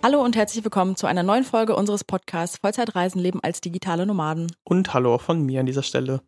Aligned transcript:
Hallo 0.00 0.22
und 0.22 0.36
herzlich 0.36 0.62
willkommen 0.62 0.94
zu 0.94 1.08
einer 1.08 1.24
neuen 1.24 1.42
Folge 1.42 1.74
unseres 1.74 2.04
Podcasts 2.04 2.58
Vollzeitreisen 2.58 3.20
leben 3.20 3.40
als 3.42 3.60
digitale 3.60 4.06
Nomaden. 4.06 4.46
Und 4.62 4.94
hallo 4.94 5.14
auch 5.14 5.20
von 5.20 5.44
mir 5.44 5.58
an 5.58 5.66
dieser 5.66 5.82
Stelle. 5.82 6.22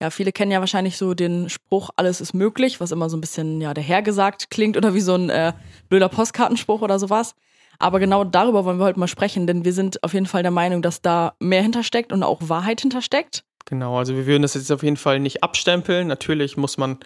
Ja, 0.00 0.10
viele 0.10 0.30
kennen 0.30 0.52
ja 0.52 0.60
wahrscheinlich 0.60 0.96
so 0.96 1.12
den 1.12 1.48
Spruch, 1.48 1.90
alles 1.96 2.20
ist 2.20 2.32
möglich, 2.32 2.80
was 2.80 2.92
immer 2.92 3.10
so 3.10 3.16
ein 3.16 3.20
bisschen 3.20 3.60
ja 3.60 3.74
dahergesagt 3.74 4.50
klingt 4.50 4.76
oder 4.76 4.94
wie 4.94 5.00
so 5.00 5.16
ein 5.16 5.30
äh, 5.30 5.52
blöder 5.88 6.08
Postkartenspruch 6.08 6.80
oder 6.80 7.00
sowas. 7.00 7.34
Aber 7.80 7.98
genau 7.98 8.22
darüber 8.22 8.64
wollen 8.64 8.78
wir 8.78 8.84
heute 8.84 9.00
mal 9.00 9.08
sprechen, 9.08 9.48
denn 9.48 9.64
wir 9.64 9.72
sind 9.72 10.02
auf 10.04 10.14
jeden 10.14 10.26
Fall 10.26 10.42
der 10.42 10.52
Meinung, 10.52 10.80
dass 10.80 11.02
da 11.02 11.34
mehr 11.40 11.62
hintersteckt 11.62 12.12
und 12.12 12.22
auch 12.22 12.38
Wahrheit 12.40 12.82
hintersteckt. 12.82 13.42
Genau, 13.64 13.98
also 13.98 14.14
wir 14.14 14.26
würden 14.26 14.42
das 14.42 14.54
jetzt 14.54 14.70
auf 14.70 14.84
jeden 14.84 14.96
Fall 14.96 15.18
nicht 15.18 15.42
abstempeln. 15.42 16.06
Natürlich 16.06 16.56
muss 16.56 16.78
man, 16.78 16.98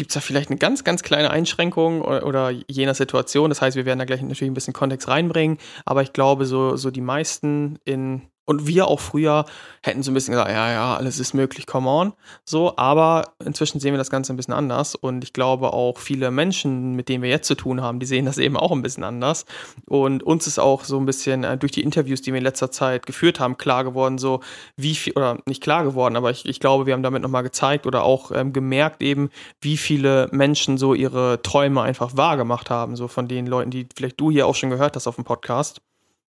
gibt 0.00 0.12
es 0.12 0.14
da 0.14 0.20
vielleicht 0.20 0.48
eine 0.48 0.58
ganz, 0.58 0.82
ganz 0.82 1.02
kleine 1.02 1.30
Einschränkung 1.30 2.00
oder, 2.00 2.24
oder 2.24 2.50
je 2.50 2.86
nach 2.86 2.94
Situation. 2.94 3.50
Das 3.50 3.60
heißt, 3.60 3.76
wir 3.76 3.84
werden 3.84 3.98
da 3.98 4.06
gleich 4.06 4.22
natürlich 4.22 4.50
ein 4.50 4.54
bisschen 4.54 4.72
Kontext 4.72 5.08
reinbringen. 5.08 5.58
Aber 5.84 6.00
ich 6.00 6.14
glaube, 6.14 6.46
so, 6.46 6.74
so 6.76 6.90
die 6.90 7.02
meisten 7.02 7.78
in 7.84 8.22
und 8.50 8.66
wir 8.66 8.88
auch 8.88 8.98
früher 8.98 9.44
hätten 9.82 10.02
so 10.02 10.10
ein 10.10 10.14
bisschen 10.14 10.32
gesagt, 10.32 10.50
ja, 10.50 10.72
ja, 10.72 10.96
alles 10.96 11.20
ist 11.20 11.34
möglich, 11.34 11.68
come 11.68 11.88
on. 11.88 12.12
So, 12.44 12.76
aber 12.76 13.32
inzwischen 13.44 13.78
sehen 13.78 13.92
wir 13.92 13.98
das 13.98 14.10
Ganze 14.10 14.32
ein 14.32 14.36
bisschen 14.36 14.54
anders. 14.54 14.96
Und 14.96 15.22
ich 15.22 15.32
glaube 15.32 15.72
auch 15.72 15.98
viele 15.98 16.32
Menschen, 16.32 16.96
mit 16.96 17.08
denen 17.08 17.22
wir 17.22 17.30
jetzt 17.30 17.46
zu 17.46 17.54
tun 17.54 17.80
haben, 17.80 18.00
die 18.00 18.06
sehen 18.06 18.26
das 18.26 18.38
eben 18.38 18.56
auch 18.56 18.72
ein 18.72 18.82
bisschen 18.82 19.04
anders. 19.04 19.46
Und 19.86 20.24
uns 20.24 20.48
ist 20.48 20.58
auch 20.58 20.82
so 20.82 20.98
ein 20.98 21.06
bisschen 21.06 21.44
äh, 21.44 21.56
durch 21.56 21.70
die 21.70 21.82
Interviews, 21.82 22.22
die 22.22 22.32
wir 22.32 22.38
in 22.38 22.44
letzter 22.44 22.72
Zeit 22.72 23.06
geführt 23.06 23.38
haben, 23.38 23.56
klar 23.56 23.84
geworden, 23.84 24.18
so 24.18 24.40
wie 24.76 24.96
viel, 24.96 25.12
oder 25.12 25.38
nicht 25.46 25.62
klar 25.62 25.84
geworden, 25.84 26.16
aber 26.16 26.32
ich, 26.32 26.44
ich 26.46 26.58
glaube, 26.58 26.86
wir 26.86 26.94
haben 26.94 27.04
damit 27.04 27.22
nochmal 27.22 27.44
gezeigt 27.44 27.86
oder 27.86 28.02
auch 28.02 28.32
ähm, 28.32 28.52
gemerkt 28.52 29.00
eben, 29.00 29.30
wie 29.60 29.76
viele 29.76 30.28
Menschen 30.32 30.76
so 30.76 30.92
ihre 30.92 31.40
Träume 31.42 31.82
einfach 31.82 32.16
wahrgemacht 32.16 32.68
haben, 32.68 32.96
so 32.96 33.06
von 33.06 33.28
den 33.28 33.46
Leuten, 33.46 33.70
die 33.70 33.86
vielleicht 33.94 34.20
du 34.20 34.32
hier 34.32 34.48
auch 34.48 34.56
schon 34.56 34.70
gehört 34.70 34.96
hast 34.96 35.06
auf 35.06 35.14
dem 35.14 35.24
Podcast. 35.24 35.80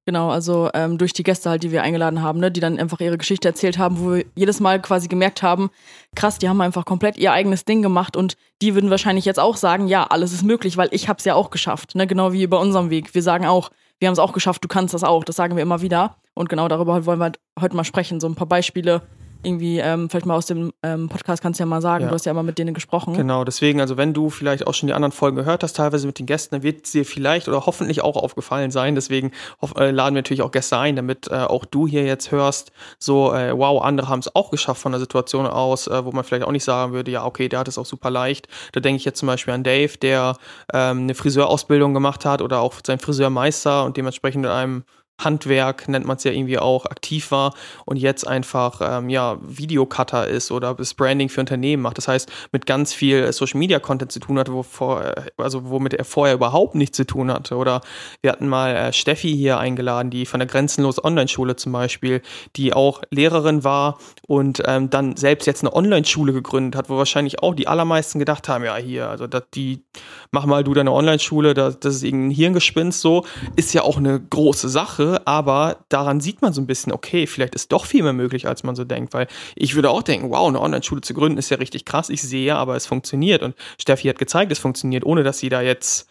Genau, 0.09 0.31
also 0.31 0.71
ähm, 0.73 0.97
durch 0.97 1.13
die 1.13 1.23
Gäste 1.23 1.51
halt, 1.51 1.63
die 1.65 1.71
wir 1.71 1.83
eingeladen 1.83 2.23
haben, 2.23 2.41
ne, 2.41 2.51
die 2.51 2.61
dann 2.61 2.79
einfach 2.79 2.99
ihre 3.01 3.19
Geschichte 3.19 3.47
erzählt 3.47 3.77
haben, 3.77 4.01
wo 4.01 4.15
wir 4.15 4.25
jedes 4.35 4.59
Mal 4.59 4.81
quasi 4.81 5.07
gemerkt 5.07 5.43
haben, 5.43 5.69
krass, 6.17 6.39
die 6.39 6.49
haben 6.49 6.63
einfach 6.63 6.87
komplett 6.87 7.19
ihr 7.19 7.31
eigenes 7.31 7.67
Ding 7.67 7.83
gemacht 7.83 8.17
und 8.17 8.39
die 8.63 8.75
würden 8.75 8.89
wahrscheinlich 8.89 9.27
jetzt 9.27 9.39
auch 9.39 9.59
sagen, 9.59 9.87
ja, 9.87 10.05
alles 10.05 10.33
ist 10.33 10.45
möglich, 10.45 10.79
weil 10.79 10.89
ich 10.93 11.11
habe 11.11 11.19
es 11.19 11.27
ja 11.27 11.35
auch 11.35 11.51
geschafft, 11.51 11.95
ne, 11.95 12.07
genau 12.07 12.33
wie 12.33 12.47
bei 12.47 12.57
unserem 12.57 12.89
Weg. 12.89 13.15
Wir 13.15 13.23
sagen 13.23 13.45
auch, 13.45 13.69
wir 13.99 14.09
haben 14.09 14.15
es 14.15 14.19
auch 14.19 14.33
geschafft, 14.33 14.65
du 14.65 14.69
kannst 14.69 14.95
das 14.95 15.05
auch, 15.05 15.25
das 15.25 15.37
sagen 15.37 15.57
wir 15.57 15.63
immer 15.63 15.83
wieder 15.83 16.17
und 16.33 16.49
genau 16.49 16.69
darüber 16.69 17.05
wollen 17.05 17.21
wir 17.21 17.33
heute 17.61 17.77
mal 17.77 17.85
sprechen, 17.85 18.19
so 18.19 18.29
ein 18.29 18.35
paar 18.35 18.49
Beispiele, 18.49 19.03
irgendwie, 19.43 19.79
ähm, 19.79 20.11
vielleicht 20.11 20.27
mal 20.27 20.35
aus 20.35 20.47
dem 20.47 20.73
ähm, 20.83 21.09
Podcast 21.09 21.43
kannst 21.43 21.61
du 21.61 21.63
ja 21.63 21.67
mal 21.67 21.81
sagen, 21.81 22.05
ja. 22.05 22.09
du 22.09 22.15
hast 22.15 22.27
ja 22.27 22.33
immer 22.33 22.43
mit 22.43 22.59
denen 22.59 22.75
gesprochen. 22.75 23.15
Genau, 23.15 23.45
deswegen, 23.45 23.81
also 23.81 23.97
wenn 23.97 24.13
du 24.13 24.31
vielleicht 24.31 24.67
auch 24.67 24.75
schon 24.75 24.89
die 24.89 24.93
anderen 24.93 25.13
Folgen 25.13 25.37
gehört 25.37 25.63
hast, 25.63 25.77
teilweise 25.77 26.07
mit 26.07 26.19
den 26.19 26.27
Gästen, 26.27 26.57
dann 26.57 26.63
wird 26.63 26.85
es 26.87 26.93
dir 26.93 27.05
vielleicht 27.05 27.49
oder 27.49 27.67
hoffentlich 27.67 28.03
auch 28.03 28.17
aufgefallen 28.17 28.71
sein. 28.71 28.95
Deswegen 28.95 29.31
äh, 29.77 29.91
laden 29.91 30.15
wir 30.15 30.23
natürlich 30.23 30.43
auch 30.43 30.51
Gäste 30.51 30.79
ein, 30.79 30.97
damit 30.97 31.29
äh, 31.29 31.37
auch 31.37 31.65
du 31.65 31.87
hier 31.87 32.05
jetzt 32.05 32.33
hörst, 32.33 32.73
so, 32.99 33.33
äh, 33.33 33.57
wow, 33.57 33.83
andere 33.83 34.09
haben 34.09 34.21
es 34.21 34.35
auch 34.35 34.51
geschafft 34.51 34.83
von 34.83 34.93
der 34.93 35.01
Situation 35.01 35.47
aus, 35.47 35.87
äh, 35.87 36.05
wo 36.05 36.11
man 36.13 36.25
vielleicht 36.25 36.45
auch 36.45 36.53
nicht 36.53 36.65
sagen 36.65 36.93
würde, 36.93 37.11
ja, 37.11 37.25
okay, 37.25 37.49
der 37.49 37.61
hat 37.61 37.69
es 37.69 37.79
auch 37.79 37.87
super 37.87 38.11
leicht. 38.11 38.49
Da 38.73 38.81
denke 38.81 38.97
ich 38.97 39.05
jetzt 39.05 39.19
zum 39.21 39.29
Beispiel 39.29 39.55
an 39.55 39.63
Dave, 39.63 39.97
der 39.99 40.37
ähm, 40.73 41.03
eine 41.03 41.15
Friseurausbildung 41.15 41.95
gemacht 41.95 42.25
hat 42.25 42.43
oder 42.43 42.61
auch 42.61 42.75
sein 42.85 42.99
Friseurmeister 42.99 43.85
und 43.85 43.97
dementsprechend 43.97 44.45
in 44.45 44.51
einem 44.51 44.85
Handwerk, 45.19 45.89
nennt 45.89 46.07
man 46.07 46.17
es 46.17 46.25
ja 46.25 46.31
irgendwie 46.31 46.59
auch, 46.59 46.87
aktiv 46.87 47.31
war 47.31 47.55
und 47.85 47.97
jetzt 47.97 48.27
einfach 48.27 48.81
ähm, 48.83 49.09
ja, 49.09 49.39
Videocutter 49.43 50.27
ist 50.29 50.53
oder 50.53 50.75
das 50.75 50.95
Branding 50.95 51.29
für 51.29 51.41
Unternehmen 51.41 51.83
macht. 51.83 51.99
Das 51.99 52.07
heißt, 52.07 52.31
mit 52.53 52.67
ganz 52.67 52.93
viel 52.93 53.33
Social 53.33 53.59
Media 53.59 53.81
Content 53.81 54.13
zu 54.13 54.21
tun 54.21 54.39
hatte, 54.39 54.53
wo 54.53 54.63
vor, 54.63 55.15
also 55.37 55.71
womit 55.71 55.95
er 55.95 56.05
vorher 56.05 56.35
überhaupt 56.35 56.77
nichts 56.77 56.97
zu 56.97 57.05
tun 57.05 57.33
hatte. 57.33 57.57
Oder 57.57 57.81
wir 58.23 58.31
hatten 58.31 58.49
mal 58.49 58.75
äh, 58.75 58.93
Steffi 58.93 59.37
hier 59.37 59.59
eingeladen, 59.59 60.11
die 60.11 60.25
von 60.25 60.39
der 60.39 60.47
Grenzenlos 60.47 61.03
Online-Schule 61.03 61.57
zum 61.57 61.73
Beispiel, 61.73 62.23
die 62.55 62.73
auch 62.73 63.03
Lehrerin 63.11 63.65
war 63.65 63.99
und 64.27 64.63
ähm, 64.67 64.89
dann 64.91 65.17
selbst 65.17 65.47
jetzt 65.47 65.63
eine 65.63 65.75
Online-Schule 65.75 66.33
gegründet 66.33 66.77
hat, 66.77 66.91
wo 66.91 66.97
wahrscheinlich 66.97 67.43
auch 67.43 67.55
die 67.55 67.67
allermeisten 67.67 68.21
gedacht 68.21 68.49
haben, 68.49 68.65
ja 68.65 68.77
hier, 68.77 69.09
also 69.09 69.27
dat, 69.27 69.55
die, 69.55 69.83
mach 70.31 70.47
mal 70.47 70.63
du 70.63 70.75
deine 70.75 70.93
Online-Schule, 70.93 71.55
das, 71.55 71.81
das 71.81 71.97
ist 71.97 72.03
irgendein 72.05 72.31
Hirngespinst 72.31 73.01
so, 73.01 73.25
ist 73.57 73.75
ja 73.75 73.83
auch 73.83 73.97
eine 73.97 74.21
große 74.21 74.69
Sache 74.69 75.08
aber 75.25 75.85
daran 75.89 76.21
sieht 76.21 76.43
man 76.43 76.53
so 76.53 76.61
ein 76.61 76.67
bisschen, 76.67 76.93
okay, 76.93 77.27
vielleicht 77.27 77.55
ist 77.55 77.73
doch 77.73 77.85
viel 77.85 78.03
mehr 78.03 78.13
möglich, 78.13 78.47
als 78.47 78.63
man 78.63 78.75
so 78.75 78.85
denkt, 78.85 79.15
weil 79.15 79.27
ich 79.57 79.75
würde 79.75 79.91
auch 79.91 80.03
denken, 80.03 80.31
wow, 80.31 80.49
eine 80.49 80.61
Online-Schule 80.61 81.01
zu 81.01 81.15
gründen 81.15 81.39
ist 81.39 81.51
ja 81.51 81.57
richtig 81.57 81.85
krass. 81.85 82.11
Ich 82.11 82.23
sehe, 82.23 82.55
aber 82.55 82.77
es 82.77 82.87
funktioniert 82.87 83.43
und 83.43 83.55
Steffi 83.81 84.09
hat 84.09 84.19
gezeigt, 84.19 84.53
es 84.53 84.59
funktioniert, 84.59 85.05
ohne 85.05 85.23
dass 85.23 85.39
sie 85.39 85.49
da 85.49 85.61
jetzt, 85.61 86.09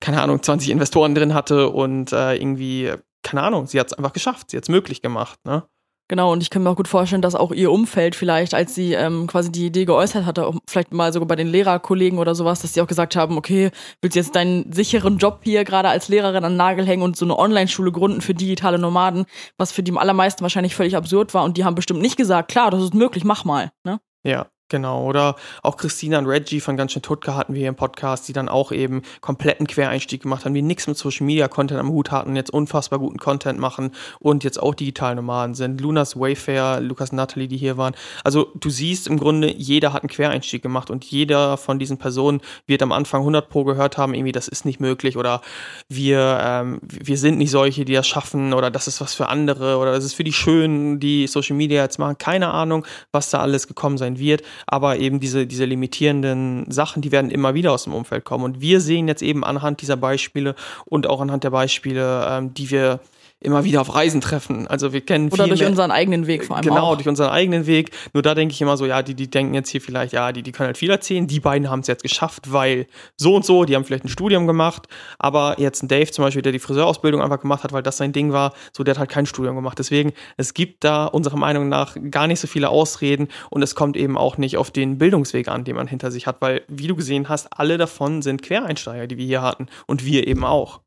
keine 0.00 0.22
Ahnung, 0.22 0.42
20 0.42 0.70
Investoren 0.70 1.14
drin 1.14 1.34
hatte 1.34 1.68
und 1.68 2.12
äh, 2.12 2.34
irgendwie, 2.36 2.92
keine 3.22 3.42
Ahnung, 3.42 3.66
sie 3.66 3.80
hat 3.80 3.88
es 3.88 3.92
einfach 3.92 4.12
geschafft, 4.12 4.50
sie 4.50 4.56
hat 4.56 4.64
es 4.64 4.68
möglich 4.68 5.02
gemacht, 5.02 5.38
ne? 5.44 5.64
Genau, 6.10 6.32
und 6.32 6.42
ich 6.42 6.48
kann 6.48 6.62
mir 6.62 6.70
auch 6.70 6.76
gut 6.76 6.88
vorstellen, 6.88 7.20
dass 7.20 7.34
auch 7.34 7.52
ihr 7.52 7.70
Umfeld 7.70 8.16
vielleicht, 8.16 8.54
als 8.54 8.74
sie 8.74 8.94
ähm, 8.94 9.26
quasi 9.26 9.52
die 9.52 9.66
Idee 9.66 9.84
geäußert 9.84 10.24
hatte, 10.24 10.50
vielleicht 10.66 10.90
mal 10.92 11.12
sogar 11.12 11.28
bei 11.28 11.36
den 11.36 11.48
Lehrerkollegen 11.48 12.18
oder 12.18 12.34
sowas, 12.34 12.62
dass 12.62 12.72
sie 12.72 12.80
auch 12.80 12.86
gesagt 12.86 13.14
haben, 13.14 13.36
okay, 13.36 13.70
willst 14.00 14.16
du 14.16 14.20
jetzt 14.20 14.34
deinen 14.34 14.72
sicheren 14.72 15.18
Job 15.18 15.40
hier 15.42 15.64
gerade 15.64 15.90
als 15.90 16.08
Lehrerin 16.08 16.44
an 16.44 16.56
Nagel 16.56 16.86
hängen 16.86 17.02
und 17.02 17.16
so 17.16 17.26
eine 17.26 17.38
Online-Schule 17.38 17.92
gründen 17.92 18.22
für 18.22 18.32
digitale 18.32 18.78
Nomaden, 18.78 19.26
was 19.58 19.70
für 19.70 19.82
die 19.82 19.94
allermeisten 19.94 20.40
wahrscheinlich 20.40 20.74
völlig 20.74 20.96
absurd 20.96 21.34
war 21.34 21.44
und 21.44 21.58
die 21.58 21.64
haben 21.66 21.74
bestimmt 21.74 22.00
nicht 22.00 22.16
gesagt, 22.16 22.50
klar, 22.50 22.70
das 22.70 22.82
ist 22.82 22.94
möglich, 22.94 23.24
mach 23.24 23.44
mal. 23.44 23.70
Ne? 23.84 24.00
Ja, 24.24 24.46
Genau, 24.70 25.06
oder 25.06 25.36
auch 25.62 25.78
Christina 25.78 26.18
und 26.18 26.26
Reggie 26.26 26.60
von 26.60 26.76
Ganz 26.76 26.92
schön 26.92 27.00
Tutka 27.00 27.34
hatten 27.34 27.54
wir 27.54 27.60
hier 27.60 27.70
im 27.70 27.74
Podcast, 27.74 28.28
die 28.28 28.34
dann 28.34 28.50
auch 28.50 28.70
eben 28.70 29.00
kompletten 29.22 29.66
Quereinstieg 29.66 30.22
gemacht 30.22 30.44
haben, 30.44 30.52
die 30.52 30.60
nichts 30.60 30.86
mit 30.86 30.98
Social 30.98 31.24
Media 31.24 31.48
Content 31.48 31.80
am 31.80 31.88
Hut 31.88 32.10
hatten, 32.10 32.36
jetzt 32.36 32.50
unfassbar 32.50 32.98
guten 32.98 33.18
Content 33.18 33.58
machen 33.58 33.92
und 34.20 34.44
jetzt 34.44 34.60
auch 34.60 34.74
digital 34.74 35.14
Nomaden 35.14 35.54
sind. 35.54 35.80
Lunas 35.80 36.20
Wayfair, 36.20 36.80
Lukas 36.80 37.12
Natalie, 37.12 37.48
die 37.48 37.56
hier 37.56 37.78
waren. 37.78 37.94
Also 38.24 38.48
du 38.56 38.68
siehst 38.68 39.06
im 39.06 39.18
Grunde, 39.18 39.50
jeder 39.50 39.94
hat 39.94 40.02
einen 40.02 40.10
Quereinstieg 40.10 40.62
gemacht 40.62 40.90
und 40.90 41.02
jeder 41.06 41.56
von 41.56 41.78
diesen 41.78 41.96
Personen 41.96 42.42
wird 42.66 42.82
am 42.82 42.92
Anfang 42.92 43.22
100 43.22 43.48
pro 43.48 43.64
gehört 43.64 43.96
haben, 43.96 44.12
irgendwie 44.12 44.32
das 44.32 44.48
ist 44.48 44.66
nicht 44.66 44.80
möglich 44.80 45.16
oder 45.16 45.40
wir, 45.88 46.40
ähm, 46.42 46.80
wir 46.82 47.16
sind 47.16 47.38
nicht 47.38 47.50
solche, 47.50 47.86
die 47.86 47.94
das 47.94 48.06
schaffen 48.06 48.52
oder 48.52 48.70
das 48.70 48.86
ist 48.86 49.00
was 49.00 49.14
für 49.14 49.28
andere 49.28 49.78
oder 49.78 49.92
das 49.92 50.04
ist 50.04 50.12
für 50.12 50.24
die 50.24 50.32
Schönen, 50.34 51.00
die 51.00 51.26
Social 51.26 51.56
Media 51.56 51.82
jetzt 51.82 51.98
machen. 51.98 52.18
Keine 52.18 52.50
Ahnung, 52.50 52.84
was 53.12 53.30
da 53.30 53.38
alles 53.38 53.66
gekommen 53.66 53.96
sein 53.96 54.18
wird 54.18 54.42
aber 54.66 54.98
eben 54.98 55.20
diese, 55.20 55.46
diese 55.46 55.64
limitierenden 55.64 56.70
Sachen, 56.70 57.02
die 57.02 57.12
werden 57.12 57.30
immer 57.30 57.54
wieder 57.54 57.72
aus 57.72 57.84
dem 57.84 57.94
Umfeld 57.94 58.24
kommen. 58.24 58.44
Und 58.44 58.60
wir 58.60 58.80
sehen 58.80 59.08
jetzt 59.08 59.22
eben 59.22 59.44
anhand 59.44 59.82
dieser 59.82 59.96
Beispiele 59.96 60.54
und 60.84 61.06
auch 61.06 61.20
anhand 61.20 61.44
der 61.44 61.50
Beispiele, 61.50 62.26
ähm, 62.28 62.54
die 62.54 62.70
wir 62.70 63.00
immer 63.40 63.64
wieder 63.64 63.80
auf 63.80 63.94
Reisen 63.94 64.20
treffen. 64.20 64.66
Also 64.66 64.92
wir 64.92 65.00
kennen 65.00 65.30
Oder 65.30 65.46
durch 65.46 65.60
mehr, 65.60 65.68
unseren 65.68 65.90
eigenen 65.92 66.26
Weg 66.26 66.44
vor 66.44 66.56
allem 66.56 66.64
Genau, 66.64 66.88
auch. 66.88 66.94
durch 66.96 67.08
unseren 67.08 67.30
eigenen 67.30 67.66
Weg. 67.66 67.90
Nur 68.12 68.22
da 68.22 68.34
denke 68.34 68.52
ich 68.52 68.60
immer 68.60 68.76
so, 68.76 68.84
ja, 68.84 69.02
die, 69.02 69.14
die 69.14 69.30
denken 69.30 69.54
jetzt 69.54 69.70
hier 69.70 69.80
vielleicht, 69.80 70.12
ja, 70.12 70.32
die, 70.32 70.42
die 70.42 70.50
können 70.50 70.66
halt 70.66 70.78
viel 70.78 70.90
erzählen. 70.90 71.26
Die 71.26 71.38
beiden 71.38 71.70
haben 71.70 71.80
es 71.80 71.86
jetzt 71.86 72.02
geschafft, 72.02 72.52
weil 72.52 72.86
so 73.16 73.36
und 73.36 73.44
so, 73.44 73.64
die 73.64 73.76
haben 73.76 73.84
vielleicht 73.84 74.04
ein 74.04 74.08
Studium 74.08 74.46
gemacht. 74.48 74.88
Aber 75.18 75.54
jetzt 75.58 75.82
ein 75.82 75.88
Dave 75.88 76.10
zum 76.10 76.24
Beispiel, 76.24 76.42
der 76.42 76.52
die 76.52 76.58
Friseurausbildung 76.58 77.22
einfach 77.22 77.40
gemacht 77.40 77.62
hat, 77.62 77.72
weil 77.72 77.82
das 77.82 77.96
sein 77.96 78.12
Ding 78.12 78.32
war, 78.32 78.54
so 78.76 78.82
der 78.82 78.94
hat 78.94 78.98
halt 78.98 79.10
kein 79.10 79.26
Studium 79.26 79.54
gemacht. 79.54 79.78
Deswegen, 79.78 80.12
es 80.36 80.52
gibt 80.52 80.82
da 80.82 81.06
unserer 81.06 81.36
Meinung 81.36 81.68
nach 81.68 81.96
gar 82.10 82.26
nicht 82.26 82.40
so 82.40 82.48
viele 82.48 82.68
Ausreden 82.70 83.28
und 83.50 83.62
es 83.62 83.76
kommt 83.76 83.96
eben 83.96 84.18
auch 84.18 84.36
nicht 84.36 84.56
auf 84.56 84.72
den 84.72 84.98
Bildungsweg 84.98 85.46
an, 85.46 85.62
den 85.62 85.76
man 85.76 85.86
hinter 85.86 86.10
sich 86.10 86.26
hat, 86.26 86.40
weil, 86.40 86.62
wie 86.66 86.88
du 86.88 86.96
gesehen 86.96 87.28
hast, 87.28 87.48
alle 87.52 87.78
davon 87.78 88.22
sind 88.22 88.42
Quereinsteiger, 88.42 89.06
die 89.06 89.16
wir 89.16 89.26
hier 89.26 89.42
hatten 89.42 89.66
und 89.86 90.04
wir 90.04 90.26
eben 90.26 90.44
auch. 90.44 90.80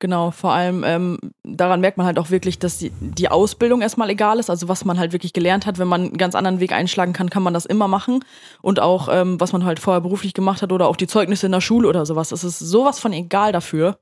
Genau, 0.00 0.32
vor 0.32 0.52
allem 0.52 0.82
ähm, 0.84 1.18
daran 1.44 1.80
merkt 1.80 1.96
man 1.98 2.06
halt 2.06 2.18
auch 2.18 2.30
wirklich, 2.30 2.58
dass 2.58 2.78
die, 2.78 2.90
die 3.00 3.28
Ausbildung 3.28 3.80
erstmal 3.80 4.10
egal 4.10 4.38
ist, 4.38 4.50
also 4.50 4.68
was 4.68 4.84
man 4.84 4.98
halt 4.98 5.12
wirklich 5.12 5.32
gelernt 5.32 5.66
hat, 5.66 5.78
wenn 5.78 5.88
man 5.88 6.02
einen 6.02 6.16
ganz 6.18 6.34
anderen 6.34 6.60
Weg 6.60 6.72
einschlagen 6.72 7.12
kann, 7.12 7.30
kann 7.30 7.44
man 7.44 7.54
das 7.54 7.64
immer 7.64 7.86
machen. 7.86 8.24
Und 8.60 8.80
auch 8.80 9.08
ähm, 9.10 9.40
was 9.40 9.52
man 9.52 9.64
halt 9.64 9.78
vorher 9.78 10.00
beruflich 10.00 10.34
gemacht 10.34 10.62
hat 10.62 10.72
oder 10.72 10.88
auch 10.88 10.96
die 10.96 11.06
Zeugnisse 11.06 11.46
in 11.46 11.52
der 11.52 11.60
Schule 11.60 11.88
oder 11.88 12.04
sowas, 12.04 12.32
es 12.32 12.44
ist 12.44 12.58
sowas 12.58 12.98
von 12.98 13.12
egal 13.12 13.52
dafür. 13.52 13.98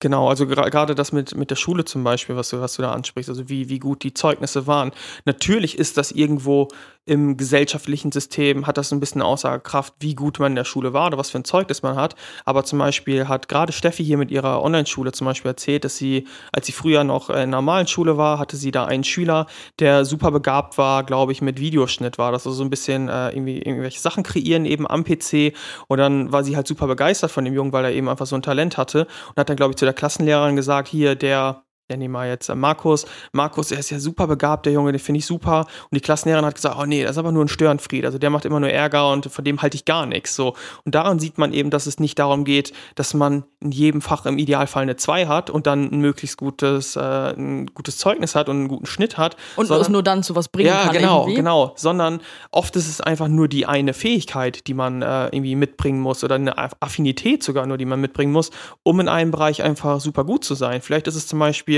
Genau, 0.00 0.28
also 0.28 0.46
gerade 0.46 0.94
das 0.94 1.10
mit, 1.10 1.34
mit 1.34 1.50
der 1.50 1.56
Schule 1.56 1.84
zum 1.84 2.04
Beispiel, 2.04 2.36
was 2.36 2.50
du, 2.50 2.60
was 2.60 2.74
du 2.74 2.82
da 2.82 2.92
ansprichst, 2.92 3.28
also 3.28 3.48
wie, 3.48 3.68
wie 3.68 3.80
gut 3.80 4.04
die 4.04 4.14
Zeugnisse 4.14 4.68
waren. 4.68 4.92
Natürlich 5.24 5.76
ist 5.76 5.96
das 5.96 6.12
irgendwo 6.12 6.68
im 7.08 7.36
gesellschaftlichen 7.36 8.12
System, 8.12 8.66
hat 8.66 8.76
das 8.76 8.92
ein 8.92 9.00
bisschen 9.00 9.22
Aussagekraft, 9.22 9.94
wie 10.00 10.14
gut 10.14 10.38
man 10.38 10.52
in 10.52 10.56
der 10.56 10.64
Schule 10.64 10.92
war 10.92 11.06
oder 11.06 11.18
was 11.18 11.30
für 11.30 11.38
ein 11.38 11.44
Zeugnis 11.44 11.82
man 11.82 11.96
hat. 11.96 12.14
Aber 12.44 12.64
zum 12.64 12.78
Beispiel 12.78 13.28
hat 13.28 13.48
gerade 13.48 13.72
Steffi 13.72 14.04
hier 14.04 14.18
mit 14.18 14.30
ihrer 14.30 14.62
Online-Schule 14.62 15.12
zum 15.12 15.24
Beispiel 15.26 15.50
erzählt, 15.50 15.84
dass 15.84 15.96
sie, 15.96 16.26
als 16.52 16.66
sie 16.66 16.72
früher 16.72 17.04
noch 17.04 17.30
in 17.30 17.36
einer 17.36 17.46
normalen 17.46 17.86
Schule 17.86 18.18
war, 18.18 18.38
hatte 18.38 18.58
sie 18.58 18.70
da 18.70 18.84
einen 18.84 19.04
Schüler, 19.04 19.46
der 19.78 20.04
super 20.04 20.30
begabt 20.30 20.76
war, 20.76 21.02
glaube 21.04 21.32
ich, 21.32 21.40
mit 21.40 21.58
Videoschnitt 21.58 22.18
war. 22.18 22.30
Das 22.30 22.46
also 22.46 22.58
so 22.58 22.64
ein 22.64 22.70
bisschen 22.70 23.08
äh, 23.08 23.30
irgendwie 23.30 23.58
irgendwelche 23.58 24.00
Sachen 24.00 24.22
kreieren 24.22 24.66
eben 24.66 24.86
am 24.86 25.04
PC. 25.04 25.54
Und 25.86 25.98
dann 25.98 26.30
war 26.30 26.44
sie 26.44 26.56
halt 26.56 26.66
super 26.66 26.86
begeistert 26.86 27.30
von 27.30 27.44
dem 27.44 27.54
Jungen, 27.54 27.72
weil 27.72 27.86
er 27.86 27.92
eben 27.92 28.08
einfach 28.08 28.26
so 28.26 28.36
ein 28.36 28.42
Talent 28.42 28.76
hatte 28.76 29.06
und 29.30 29.36
hat 29.38 29.48
dann, 29.48 29.56
glaube 29.56 29.72
ich, 29.72 29.76
zu 29.76 29.86
der 29.86 29.94
Klassenlehrerin 29.94 30.56
gesagt, 30.56 30.88
hier, 30.88 31.14
der 31.14 31.62
ja, 31.90 31.96
nehmen 31.96 32.12
wir 32.12 32.26
jetzt 32.26 32.50
äh, 32.50 32.54
Markus. 32.54 33.06
Markus, 33.32 33.68
der 33.68 33.78
ist 33.78 33.88
ja 33.88 33.98
super 33.98 34.26
begabt, 34.26 34.66
der 34.66 34.74
Junge, 34.74 34.92
den 34.92 34.98
finde 34.98 35.20
ich 35.20 35.26
super. 35.26 35.60
Und 35.60 35.94
die 35.94 36.00
Klassenlehrerin 36.00 36.44
hat 36.44 36.54
gesagt, 36.54 36.76
oh 36.78 36.84
nee, 36.84 37.02
das 37.02 37.12
ist 37.12 37.18
aber 37.18 37.32
nur 37.32 37.44
ein 37.44 37.48
Störenfried. 37.48 38.04
Also 38.04 38.18
der 38.18 38.28
macht 38.28 38.44
immer 38.44 38.60
nur 38.60 38.70
Ärger 38.70 39.10
und 39.10 39.26
von 39.32 39.44
dem 39.44 39.62
halte 39.62 39.76
ich 39.76 39.86
gar 39.86 40.04
nichts. 40.04 40.36
So. 40.36 40.54
Und 40.84 40.94
daran 40.94 41.18
sieht 41.18 41.38
man 41.38 41.54
eben, 41.54 41.70
dass 41.70 41.86
es 41.86 41.98
nicht 41.98 42.18
darum 42.18 42.44
geht, 42.44 42.74
dass 42.94 43.14
man 43.14 43.44
in 43.60 43.70
jedem 43.70 44.02
Fach 44.02 44.26
im 44.26 44.36
Idealfall 44.36 44.82
eine 44.82 44.96
2 44.96 45.26
hat 45.26 45.48
und 45.48 45.66
dann 45.66 45.90
ein 45.90 46.00
möglichst 46.00 46.36
gutes, 46.36 46.94
äh, 46.96 47.00
ein 47.00 47.66
gutes 47.68 47.96
Zeugnis 47.96 48.34
hat 48.34 48.50
und 48.50 48.56
einen 48.56 48.68
guten 48.68 48.86
Schnitt 48.86 49.16
hat. 49.16 49.36
Und 49.56 49.66
sondern, 49.66 49.82
es 49.82 49.88
nur 49.88 50.02
dann 50.02 50.22
zu 50.22 50.36
was 50.36 50.48
bringen 50.48 50.68
ja, 50.68 50.84
kann. 50.84 50.94
Ja, 50.94 51.00
genau, 51.00 51.20
irgendwie. 51.22 51.36
genau. 51.36 51.72
Sondern 51.76 52.20
oft 52.50 52.76
ist 52.76 52.86
es 52.86 53.00
einfach 53.00 53.28
nur 53.28 53.48
die 53.48 53.64
eine 53.64 53.94
Fähigkeit, 53.94 54.66
die 54.66 54.74
man 54.74 55.00
äh, 55.00 55.26
irgendwie 55.26 55.56
mitbringen 55.56 56.00
muss 56.00 56.22
oder 56.22 56.34
eine 56.34 56.58
Affinität 56.58 57.42
sogar 57.42 57.64
nur, 57.66 57.78
die 57.78 57.86
man 57.86 57.98
mitbringen 57.98 58.32
muss, 58.32 58.50
um 58.82 59.00
in 59.00 59.08
einem 59.08 59.30
Bereich 59.30 59.62
einfach 59.62 60.00
super 60.00 60.24
gut 60.24 60.44
zu 60.44 60.54
sein. 60.54 60.82
Vielleicht 60.82 61.06
ist 61.08 61.14
es 61.14 61.26
zum 61.26 61.38
Beispiel 61.38 61.77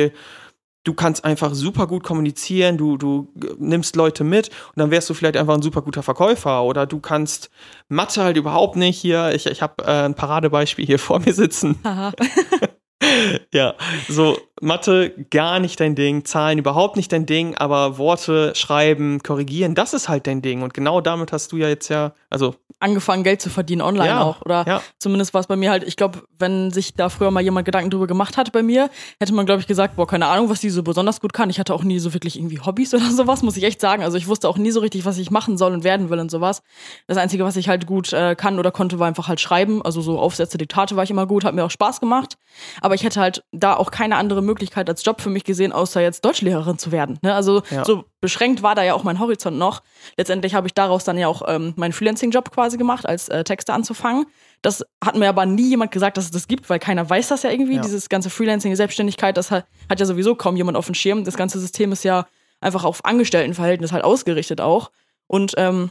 du 0.84 0.94
kannst 0.94 1.24
einfach 1.24 1.54
super 1.54 1.86
gut 1.86 2.02
kommunizieren, 2.02 2.78
du, 2.78 2.96
du 2.96 3.28
nimmst 3.58 3.96
Leute 3.96 4.24
mit 4.24 4.48
und 4.48 4.76
dann 4.76 4.90
wärst 4.90 5.10
du 5.10 5.14
vielleicht 5.14 5.36
einfach 5.36 5.54
ein 5.54 5.62
super 5.62 5.82
guter 5.82 6.02
Verkäufer 6.02 6.62
oder 6.64 6.86
du 6.86 7.00
kannst 7.00 7.50
Mathe 7.88 8.22
halt 8.22 8.36
überhaupt 8.36 8.76
nicht 8.76 8.98
hier. 8.98 9.32
Ich, 9.34 9.46
ich 9.46 9.62
habe 9.62 9.84
äh, 9.84 10.04
ein 10.04 10.14
Paradebeispiel 10.14 10.86
hier 10.86 10.98
vor 10.98 11.20
mir 11.20 11.34
sitzen. 11.34 11.78
ja, 13.52 13.74
so 14.08 14.38
Mathe 14.60 15.12
gar 15.30 15.58
nicht 15.58 15.80
dein 15.80 15.94
Ding, 15.94 16.24
Zahlen 16.24 16.58
überhaupt 16.58 16.96
nicht 16.96 17.12
dein 17.12 17.26
Ding, 17.26 17.54
aber 17.56 17.98
Worte 17.98 18.52
schreiben, 18.54 19.22
korrigieren, 19.22 19.74
das 19.74 19.94
ist 19.94 20.08
halt 20.08 20.26
dein 20.26 20.42
Ding. 20.42 20.62
Und 20.62 20.74
genau 20.74 21.00
damit 21.00 21.32
hast 21.32 21.52
du 21.52 21.56
ja 21.56 21.68
jetzt 21.68 21.88
ja, 21.88 22.12
also. 22.28 22.54
Angefangen, 22.78 23.24
Geld 23.24 23.42
zu 23.42 23.50
verdienen 23.50 23.82
online 23.82 24.08
ja, 24.08 24.22
auch. 24.22 24.40
Oder 24.42 24.64
ja. 24.66 24.82
zumindest 24.98 25.34
war 25.34 25.40
es 25.40 25.46
bei 25.46 25.56
mir 25.56 25.70
halt, 25.70 25.82
ich 25.84 25.96
glaube, 25.96 26.22
wenn 26.38 26.70
sich 26.70 26.94
da 26.94 27.08
früher 27.08 27.30
mal 27.30 27.42
jemand 27.42 27.66
Gedanken 27.66 27.90
drüber 27.90 28.06
gemacht 28.06 28.36
hat 28.36 28.52
bei 28.52 28.62
mir, 28.62 28.88
hätte 29.18 29.34
man, 29.34 29.44
glaube 29.44 29.60
ich, 29.60 29.66
gesagt, 29.66 29.96
boah, 29.96 30.06
keine 30.06 30.26
Ahnung, 30.26 30.48
was 30.48 30.60
die 30.60 30.70
so 30.70 30.82
besonders 30.82 31.20
gut 31.20 31.32
kann. 31.32 31.50
Ich 31.50 31.58
hatte 31.58 31.74
auch 31.74 31.82
nie 31.82 31.98
so 31.98 32.14
wirklich 32.14 32.38
irgendwie 32.38 32.60
Hobbys 32.60 32.94
oder 32.94 33.10
sowas, 33.10 33.42
muss 33.42 33.56
ich 33.56 33.64
echt 33.64 33.80
sagen. 33.80 34.02
Also 34.02 34.16
ich 34.16 34.28
wusste 34.28 34.48
auch 34.48 34.56
nie 34.56 34.70
so 34.70 34.80
richtig, 34.80 35.04
was 35.04 35.18
ich 35.18 35.30
machen 35.30 35.58
soll 35.58 35.72
und 35.72 35.84
werden 35.84 36.10
will 36.10 36.18
und 36.18 36.30
sowas. 36.30 36.62
Das 37.06 37.18
Einzige, 37.18 37.44
was 37.44 37.56
ich 37.56 37.68
halt 37.68 37.86
gut 37.86 38.12
äh, 38.12 38.34
kann 38.34 38.58
oder 38.58 38.70
konnte, 38.70 38.98
war 38.98 39.08
einfach 39.08 39.28
halt 39.28 39.40
schreiben. 39.40 39.82
Also 39.82 40.00
so 40.00 40.18
Aufsätze, 40.18 40.56
Diktate 40.56 40.96
war 40.96 41.04
ich 41.04 41.10
immer 41.10 41.26
gut, 41.26 41.44
hat 41.44 41.54
mir 41.54 41.64
auch 41.64 41.70
Spaß 41.70 42.00
gemacht. 42.00 42.38
Aber 42.80 42.94
ich 42.94 43.04
hätte 43.04 43.20
halt 43.20 43.44
da 43.52 43.74
auch 43.74 43.90
keine 43.90 44.16
andere 44.16 44.40
Möglichkeit 44.40 44.49
als 44.88 45.04
Job 45.04 45.20
für 45.20 45.30
mich 45.30 45.44
gesehen, 45.44 45.72
außer 45.72 46.00
jetzt 46.00 46.24
Deutschlehrerin 46.24 46.78
zu 46.78 46.92
werden. 46.92 47.18
Ne? 47.22 47.34
Also 47.34 47.62
ja. 47.70 47.84
so 47.84 48.04
beschränkt 48.20 48.62
war 48.62 48.74
da 48.74 48.82
ja 48.82 48.94
auch 48.94 49.04
mein 49.04 49.18
Horizont 49.18 49.58
noch. 49.58 49.82
Letztendlich 50.16 50.54
habe 50.54 50.66
ich 50.66 50.74
daraus 50.74 51.04
dann 51.04 51.18
ja 51.18 51.28
auch 51.28 51.42
ähm, 51.46 51.72
meinen 51.76 51.92
Freelancing-Job 51.92 52.50
quasi 52.50 52.76
gemacht, 52.76 53.06
als 53.06 53.28
äh, 53.28 53.44
Texter 53.44 53.74
anzufangen. 53.74 54.26
Das 54.62 54.84
hat 55.02 55.16
mir 55.16 55.28
aber 55.28 55.46
nie 55.46 55.68
jemand 55.68 55.90
gesagt, 55.90 56.16
dass 56.16 56.24
es 56.24 56.30
das 56.30 56.48
gibt, 56.48 56.68
weil 56.68 56.78
keiner 56.78 57.08
weiß 57.08 57.28
das 57.28 57.42
ja 57.42 57.50
irgendwie. 57.50 57.76
Ja. 57.76 57.82
Dieses 57.82 58.08
ganze 58.08 58.30
Freelancing, 58.30 58.74
Selbstständigkeit, 58.76 59.36
das 59.36 59.50
hat, 59.50 59.66
hat 59.88 60.00
ja 60.00 60.06
sowieso 60.06 60.34
kaum 60.34 60.56
jemand 60.56 60.76
auf 60.76 60.86
dem 60.86 60.94
Schirm. 60.94 61.24
Das 61.24 61.36
ganze 61.36 61.58
System 61.58 61.92
ist 61.92 62.04
ja 62.04 62.26
einfach 62.60 62.84
auf 62.84 63.04
Angestelltenverhältnis 63.04 63.92
halt 63.92 64.04
ausgerichtet 64.04 64.60
auch. 64.60 64.90
Und 65.26 65.54
ähm, 65.56 65.90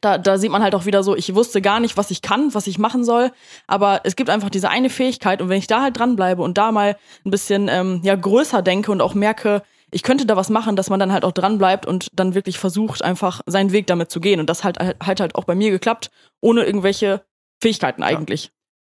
da, 0.00 0.18
da 0.18 0.38
sieht 0.38 0.50
man 0.50 0.62
halt 0.62 0.74
auch 0.74 0.86
wieder 0.86 1.02
so, 1.02 1.16
ich 1.16 1.34
wusste 1.34 1.60
gar 1.62 1.80
nicht, 1.80 1.96
was 1.96 2.10
ich 2.10 2.22
kann, 2.22 2.54
was 2.54 2.66
ich 2.66 2.78
machen 2.78 3.04
soll, 3.04 3.30
aber 3.66 4.00
es 4.04 4.16
gibt 4.16 4.30
einfach 4.30 4.50
diese 4.50 4.68
eine 4.68 4.90
Fähigkeit 4.90 5.42
und 5.42 5.48
wenn 5.48 5.58
ich 5.58 5.66
da 5.66 5.82
halt 5.82 5.98
dranbleibe 5.98 6.42
und 6.42 6.58
da 6.58 6.72
mal 6.72 6.96
ein 7.24 7.30
bisschen 7.30 7.68
ähm, 7.68 8.00
ja, 8.02 8.14
größer 8.14 8.62
denke 8.62 8.92
und 8.92 9.00
auch 9.00 9.14
merke, 9.14 9.62
ich 9.90 10.02
könnte 10.02 10.26
da 10.26 10.36
was 10.36 10.50
machen, 10.50 10.74
dass 10.74 10.90
man 10.90 10.98
dann 10.98 11.12
halt 11.12 11.24
auch 11.24 11.32
dran 11.32 11.56
bleibt 11.58 11.86
und 11.86 12.08
dann 12.12 12.34
wirklich 12.34 12.58
versucht, 12.58 13.02
einfach 13.02 13.42
seinen 13.46 13.70
Weg 13.70 13.86
damit 13.86 14.10
zu 14.10 14.20
gehen. 14.20 14.40
Und 14.40 14.50
das 14.50 14.64
hat 14.64 14.78
halt, 14.80 15.20
halt 15.20 15.34
auch 15.36 15.44
bei 15.44 15.54
mir 15.54 15.70
geklappt, 15.70 16.10
ohne 16.40 16.64
irgendwelche 16.64 17.24
Fähigkeiten 17.62 18.02
eigentlich. 18.02 18.50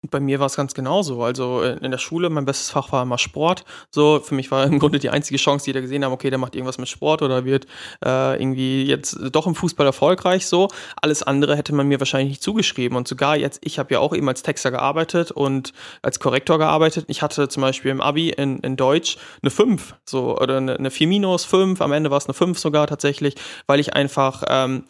Bei 0.07 0.21
mir 0.21 0.39
war 0.39 0.45
es 0.45 0.55
ganz 0.55 0.73
genauso. 0.73 1.23
Also 1.23 1.61
äh, 1.61 1.77
in 1.83 1.91
der 1.91 1.97
Schule, 1.97 2.29
mein 2.29 2.45
bestes 2.45 2.69
Fach 2.69 2.93
war 2.93 3.03
immer 3.03 3.17
Sport. 3.17 3.65
So, 3.91 4.21
für 4.21 4.33
mich 4.33 4.49
war 4.49 4.63
im 4.63 4.79
Grunde 4.79 4.97
die 4.97 5.09
einzige 5.09 5.37
Chance, 5.37 5.65
die 5.65 5.73
da 5.73 5.81
gesehen 5.81 6.05
haben, 6.05 6.13
okay, 6.13 6.29
der 6.29 6.39
macht 6.39 6.55
irgendwas 6.55 6.77
mit 6.77 6.87
Sport 6.87 7.21
oder 7.21 7.43
wird 7.43 7.65
äh, 8.05 8.41
irgendwie 8.41 8.85
jetzt 8.85 9.17
doch 9.33 9.45
im 9.45 9.55
Fußball 9.55 9.85
erfolgreich. 9.85 10.47
So, 10.47 10.69
alles 11.01 11.21
andere 11.21 11.57
hätte 11.57 11.73
man 11.75 11.87
mir 11.87 11.99
wahrscheinlich 11.99 12.29
nicht 12.29 12.43
zugeschrieben. 12.43 12.97
Und 12.97 13.09
sogar 13.09 13.35
jetzt, 13.35 13.59
ich 13.61 13.77
habe 13.77 13.93
ja 13.93 13.99
auch 13.99 14.15
eben 14.15 14.29
als 14.29 14.41
Texter 14.41 14.71
gearbeitet 14.71 15.31
und 15.31 15.73
als 16.01 16.21
Korrektor 16.21 16.59
gearbeitet. 16.59 17.03
Ich 17.09 17.21
hatte 17.21 17.49
zum 17.49 17.59
Beispiel 17.59 17.91
im 17.91 17.99
Abi 17.99 18.29
in, 18.29 18.59
in 18.59 18.77
Deutsch 18.77 19.17
eine 19.41 19.51
5, 19.51 19.95
so 20.05 20.37
oder 20.37 20.57
eine, 20.57 20.77
eine 20.77 20.91
4 20.91 21.07
minus 21.07 21.43
5. 21.43 21.81
Am 21.81 21.91
Ende 21.91 22.09
war 22.09 22.19
es 22.19 22.25
eine 22.25 22.33
5 22.33 22.57
sogar 22.57 22.87
tatsächlich, 22.87 23.35
weil 23.67 23.81
ich 23.81 23.93
einfach 23.95 24.43
ähm, 24.47 24.85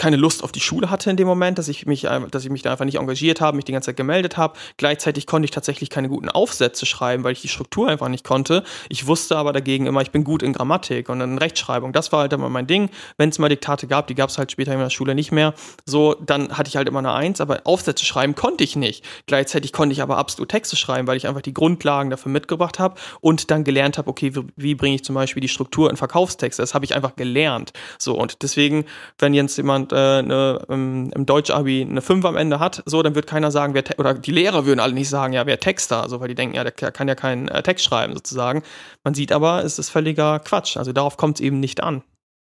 keine 0.00 0.16
Lust 0.16 0.42
auf 0.42 0.50
die 0.50 0.60
Schule 0.60 0.88
hatte 0.88 1.10
in 1.10 1.18
dem 1.18 1.26
Moment, 1.26 1.58
dass 1.58 1.68
ich 1.68 1.84
mich, 1.84 2.08
dass 2.30 2.42
ich 2.42 2.50
mich 2.50 2.62
da 2.62 2.72
einfach 2.72 2.86
nicht 2.86 2.96
engagiert 2.96 3.42
habe, 3.42 3.54
mich 3.54 3.66
die 3.66 3.72
ganze 3.72 3.88
Zeit 3.88 3.98
gemeldet 3.98 4.38
habe. 4.38 4.58
Gleichzeitig 4.78 5.26
konnte 5.26 5.44
ich 5.44 5.50
tatsächlich 5.50 5.90
keine 5.90 6.08
guten 6.08 6.30
Aufsätze 6.30 6.86
schreiben, 6.86 7.22
weil 7.22 7.32
ich 7.32 7.42
die 7.42 7.48
Struktur 7.48 7.86
einfach 7.86 8.08
nicht 8.08 8.24
konnte. 8.24 8.64
Ich 8.88 9.06
wusste 9.06 9.36
aber 9.36 9.52
dagegen 9.52 9.84
immer, 9.84 10.00
ich 10.00 10.10
bin 10.10 10.24
gut 10.24 10.42
in 10.42 10.54
Grammatik 10.54 11.10
und 11.10 11.20
in 11.20 11.36
Rechtschreibung. 11.36 11.92
Das 11.92 12.12
war 12.12 12.20
halt 12.20 12.32
immer 12.32 12.48
mein 12.48 12.66
Ding. 12.66 12.88
Wenn 13.18 13.28
es 13.28 13.38
mal 13.38 13.50
Diktate 13.50 13.86
gab, 13.86 14.06
die 14.06 14.14
gab 14.14 14.30
es 14.30 14.38
halt 14.38 14.50
später 14.50 14.72
in 14.72 14.78
der 14.78 14.88
Schule 14.88 15.14
nicht 15.14 15.32
mehr. 15.32 15.52
So, 15.84 16.14
dann 16.14 16.56
hatte 16.56 16.68
ich 16.68 16.76
halt 16.76 16.88
immer 16.88 17.00
eine 17.00 17.12
Eins, 17.12 17.42
aber 17.42 17.60
Aufsätze 17.64 18.06
schreiben 18.06 18.34
konnte 18.34 18.64
ich 18.64 18.76
nicht. 18.76 19.04
Gleichzeitig 19.26 19.74
konnte 19.74 19.92
ich 19.92 20.00
aber 20.00 20.16
absolut 20.16 20.48
Texte 20.48 20.76
schreiben, 20.76 21.08
weil 21.08 21.18
ich 21.18 21.28
einfach 21.28 21.42
die 21.42 21.52
Grundlagen 21.52 22.08
dafür 22.08 22.32
mitgebracht 22.32 22.78
habe 22.78 22.98
und 23.20 23.50
dann 23.50 23.64
gelernt 23.64 23.98
habe, 23.98 24.08
okay, 24.08 24.34
wie, 24.34 24.46
wie 24.56 24.74
bringe 24.74 24.94
ich 24.94 25.04
zum 25.04 25.14
Beispiel 25.14 25.42
die 25.42 25.48
Struktur 25.48 25.90
in 25.90 25.98
Verkaufstexte. 25.98 26.62
Das 26.62 26.72
habe 26.72 26.86
ich 26.86 26.94
einfach 26.94 27.16
gelernt. 27.16 27.74
So, 27.98 28.14
und 28.14 28.40
deswegen, 28.40 28.86
wenn 29.18 29.34
jetzt 29.34 29.58
jemand 29.58 29.89
äh, 29.92 30.18
eine, 30.18 30.64
im, 30.68 31.10
im 31.12 31.26
Deutsch-Abi 31.26 31.86
eine 31.88 32.02
5 32.02 32.24
am 32.24 32.36
Ende 32.36 32.60
hat, 32.60 32.82
so, 32.86 33.02
dann 33.02 33.14
wird 33.14 33.26
keiner 33.26 33.50
sagen, 33.50 33.74
wer, 33.74 33.84
oder 33.98 34.14
die 34.14 34.32
Lehrer 34.32 34.66
würden 34.66 34.80
alle 34.80 34.92
nicht 34.92 35.08
sagen, 35.08 35.32
ja, 35.32 35.46
wer 35.46 35.60
Texter, 35.60 36.02
also, 36.02 36.20
weil 36.20 36.28
die 36.28 36.34
denken, 36.34 36.56
ja, 36.56 36.64
der 36.64 36.72
kann 36.72 37.08
ja 37.08 37.14
keinen 37.14 37.48
äh, 37.48 37.62
Text 37.62 37.84
schreiben, 37.84 38.14
sozusagen. 38.14 38.62
Man 39.04 39.14
sieht 39.14 39.32
aber, 39.32 39.64
es 39.64 39.78
ist 39.78 39.90
völliger 39.90 40.38
Quatsch. 40.40 40.76
Also 40.76 40.92
darauf 40.92 41.16
kommt 41.16 41.38
es 41.38 41.40
eben 41.40 41.60
nicht 41.60 41.82
an. 41.82 42.02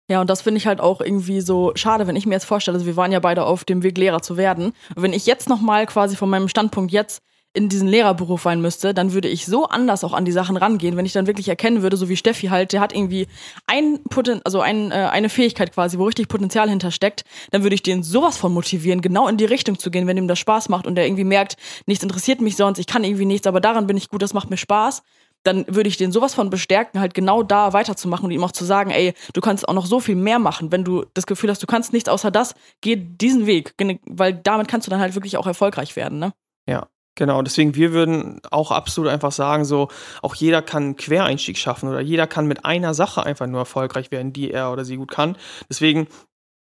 Ja, 0.09 0.21
und 0.21 0.29
das 0.29 0.41
finde 0.41 0.57
ich 0.57 0.67
halt 0.67 0.79
auch 0.79 1.01
irgendwie 1.01 1.41
so 1.41 1.73
schade, 1.75 2.07
wenn 2.07 2.15
ich 2.15 2.25
mir 2.25 2.33
jetzt 2.33 2.45
vorstelle, 2.45 2.75
also 2.75 2.85
wir 2.85 2.95
waren 2.95 3.11
ja 3.11 3.19
beide 3.19 3.43
auf 3.43 3.65
dem 3.65 3.83
Weg, 3.83 3.97
Lehrer 3.97 4.21
zu 4.21 4.37
werden. 4.37 4.71
Wenn 4.95 5.11
ich 5.11 5.25
jetzt 5.25 5.49
nochmal 5.49 5.85
quasi 5.85 6.15
von 6.15 6.29
meinem 6.29 6.47
Standpunkt 6.47 6.91
jetzt 6.93 7.21
in 7.53 7.69
diesen 7.69 7.87
Lehrerberuf 7.87 8.45
rein 8.45 8.61
müsste, 8.61 8.93
dann 8.93 9.13
würde 9.13 9.27
ich 9.27 9.45
so 9.45 9.65
anders 9.65 10.03
auch 10.03 10.13
an 10.13 10.25
die 10.25 10.31
Sachen 10.31 10.57
rangehen, 10.57 10.95
wenn 10.95 11.05
ich 11.05 11.13
dann 11.13 11.25
wirklich 11.27 11.49
erkennen 11.49 11.81
würde, 11.81 11.97
so 11.97 12.07
wie 12.07 12.15
Steffi 12.15 12.47
halt, 12.47 12.71
der 12.71 12.81
hat 12.81 12.93
irgendwie 12.93 13.27
ein 13.65 14.03
Poten 14.09 14.41
also 14.43 14.61
ein, 14.61 14.91
äh, 14.91 15.09
eine 15.11 15.29
Fähigkeit 15.29 15.73
quasi, 15.73 15.97
wo 15.97 16.05
richtig 16.05 16.27
Potenzial 16.27 16.69
hintersteckt, 16.69 17.23
dann 17.51 17.63
würde 17.63 17.73
ich 17.73 17.81
den 17.81 18.03
sowas 18.03 18.37
von 18.37 18.53
motivieren, 18.53 19.01
genau 19.01 19.27
in 19.27 19.37
die 19.37 19.45
Richtung 19.45 19.79
zu 19.79 19.89
gehen, 19.89 20.05
wenn 20.05 20.17
ihm 20.17 20.27
das 20.27 20.39
Spaß 20.39 20.69
macht 20.69 20.85
und 20.85 20.95
der 20.95 21.07
irgendwie 21.07 21.23
merkt, 21.23 21.55
nichts 21.87 22.03
interessiert 22.03 22.41
mich 22.41 22.55
sonst, 22.55 22.77
ich 22.77 22.87
kann 22.87 23.03
irgendwie 23.03 23.25
nichts, 23.25 23.47
aber 23.47 23.59
daran 23.59 23.87
bin 23.87 23.97
ich 23.97 24.09
gut, 24.09 24.21
das 24.21 24.33
macht 24.33 24.49
mir 24.49 24.57
Spaß 24.57 25.01
dann 25.43 25.65
würde 25.67 25.87
ich 25.87 25.97
den 25.97 26.11
sowas 26.11 26.33
von 26.33 26.49
bestärken, 26.49 26.99
halt 26.99 27.13
genau 27.13 27.41
da 27.41 27.71
weiterzumachen 27.71 28.25
und 28.25 28.31
ihm 28.31 28.43
auch 28.43 28.51
zu 28.51 28.65
sagen, 28.65 28.91
ey, 28.91 29.13
du 29.33 29.39
kannst 29.39 29.67
auch 29.69 29.73
noch 29.73 29.85
so 29.85 29.99
viel 29.99 30.15
mehr 30.15 30.39
machen, 30.39 30.71
wenn 30.71 30.83
du 30.83 31.05
das 31.13 31.25
Gefühl 31.25 31.49
hast, 31.49 31.63
du 31.63 31.67
kannst 31.67 31.93
nichts 31.93 32.09
außer 32.09 32.31
das, 32.31 32.53
geh 32.81 32.97
diesen 32.97 33.45
Weg, 33.45 33.73
weil 34.05 34.33
damit 34.33 34.67
kannst 34.67 34.87
du 34.87 34.91
dann 34.91 34.99
halt 34.99 35.15
wirklich 35.15 35.37
auch 35.37 35.47
erfolgreich 35.47 35.95
werden, 35.95 36.19
ne? 36.19 36.33
Ja, 36.67 36.87
Genau, 37.17 37.41
deswegen 37.41 37.73
wir 37.73 37.93
würden 37.93 38.39
auch 38.51 38.69
absolut 38.69 39.09
einfach 39.09 39.31
sagen, 39.31 39.65
so 39.65 39.89
auch 40.21 40.35
jeder 40.35 40.61
kann 40.61 40.83
einen 40.83 40.95
Quereinstieg 40.97 41.57
schaffen 41.57 41.89
oder 41.89 41.99
jeder 41.99 42.27
kann 42.27 42.45
mit 42.45 42.63
einer 42.63 42.93
Sache 42.93 43.25
einfach 43.25 43.47
nur 43.47 43.59
erfolgreich 43.59 44.11
werden, 44.11 44.33
die 44.33 44.51
er 44.51 44.71
oder 44.71 44.85
sie 44.85 44.97
gut 44.97 45.09
kann. 45.09 45.35
Deswegen 45.67 46.07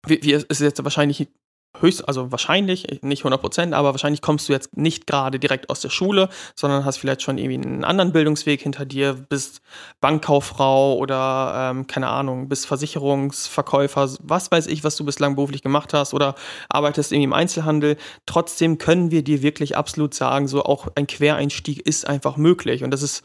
wir, 0.06 0.22
wir, 0.22 0.48
ist 0.48 0.60
jetzt 0.60 0.82
wahrscheinlich 0.84 1.28
höchst, 1.80 2.06
also 2.06 2.30
wahrscheinlich, 2.32 3.00
nicht 3.02 3.20
100 3.20 3.40
Prozent, 3.40 3.74
aber 3.74 3.92
wahrscheinlich 3.92 4.22
kommst 4.22 4.48
du 4.48 4.52
jetzt 4.52 4.76
nicht 4.76 5.06
gerade 5.06 5.38
direkt 5.38 5.70
aus 5.70 5.80
der 5.80 5.90
Schule, 5.90 6.28
sondern 6.54 6.84
hast 6.84 6.98
vielleicht 6.98 7.22
schon 7.22 7.38
irgendwie 7.38 7.66
einen 7.66 7.84
anderen 7.84 8.12
Bildungsweg 8.12 8.62
hinter 8.62 8.84
dir, 8.84 9.14
bist 9.14 9.60
Bankkauffrau 10.00 10.96
oder, 10.96 11.70
ähm, 11.70 11.86
keine 11.86 12.08
Ahnung, 12.08 12.48
bist 12.48 12.66
Versicherungsverkäufer, 12.66 14.08
was 14.22 14.50
weiß 14.50 14.66
ich, 14.66 14.84
was 14.84 14.96
du 14.96 15.04
bislang 15.04 15.34
beruflich 15.34 15.62
gemacht 15.62 15.94
hast 15.94 16.14
oder 16.14 16.34
arbeitest 16.68 17.12
irgendwie 17.12 17.24
im 17.24 17.32
Einzelhandel. 17.32 17.96
Trotzdem 18.26 18.78
können 18.78 19.10
wir 19.10 19.22
dir 19.22 19.42
wirklich 19.42 19.76
absolut 19.76 20.14
sagen, 20.14 20.48
so 20.48 20.64
auch 20.64 20.88
ein 20.94 21.06
Quereinstieg 21.06 21.86
ist 21.86 22.06
einfach 22.06 22.36
möglich 22.36 22.84
und 22.84 22.90
das 22.90 23.02
ist 23.02 23.22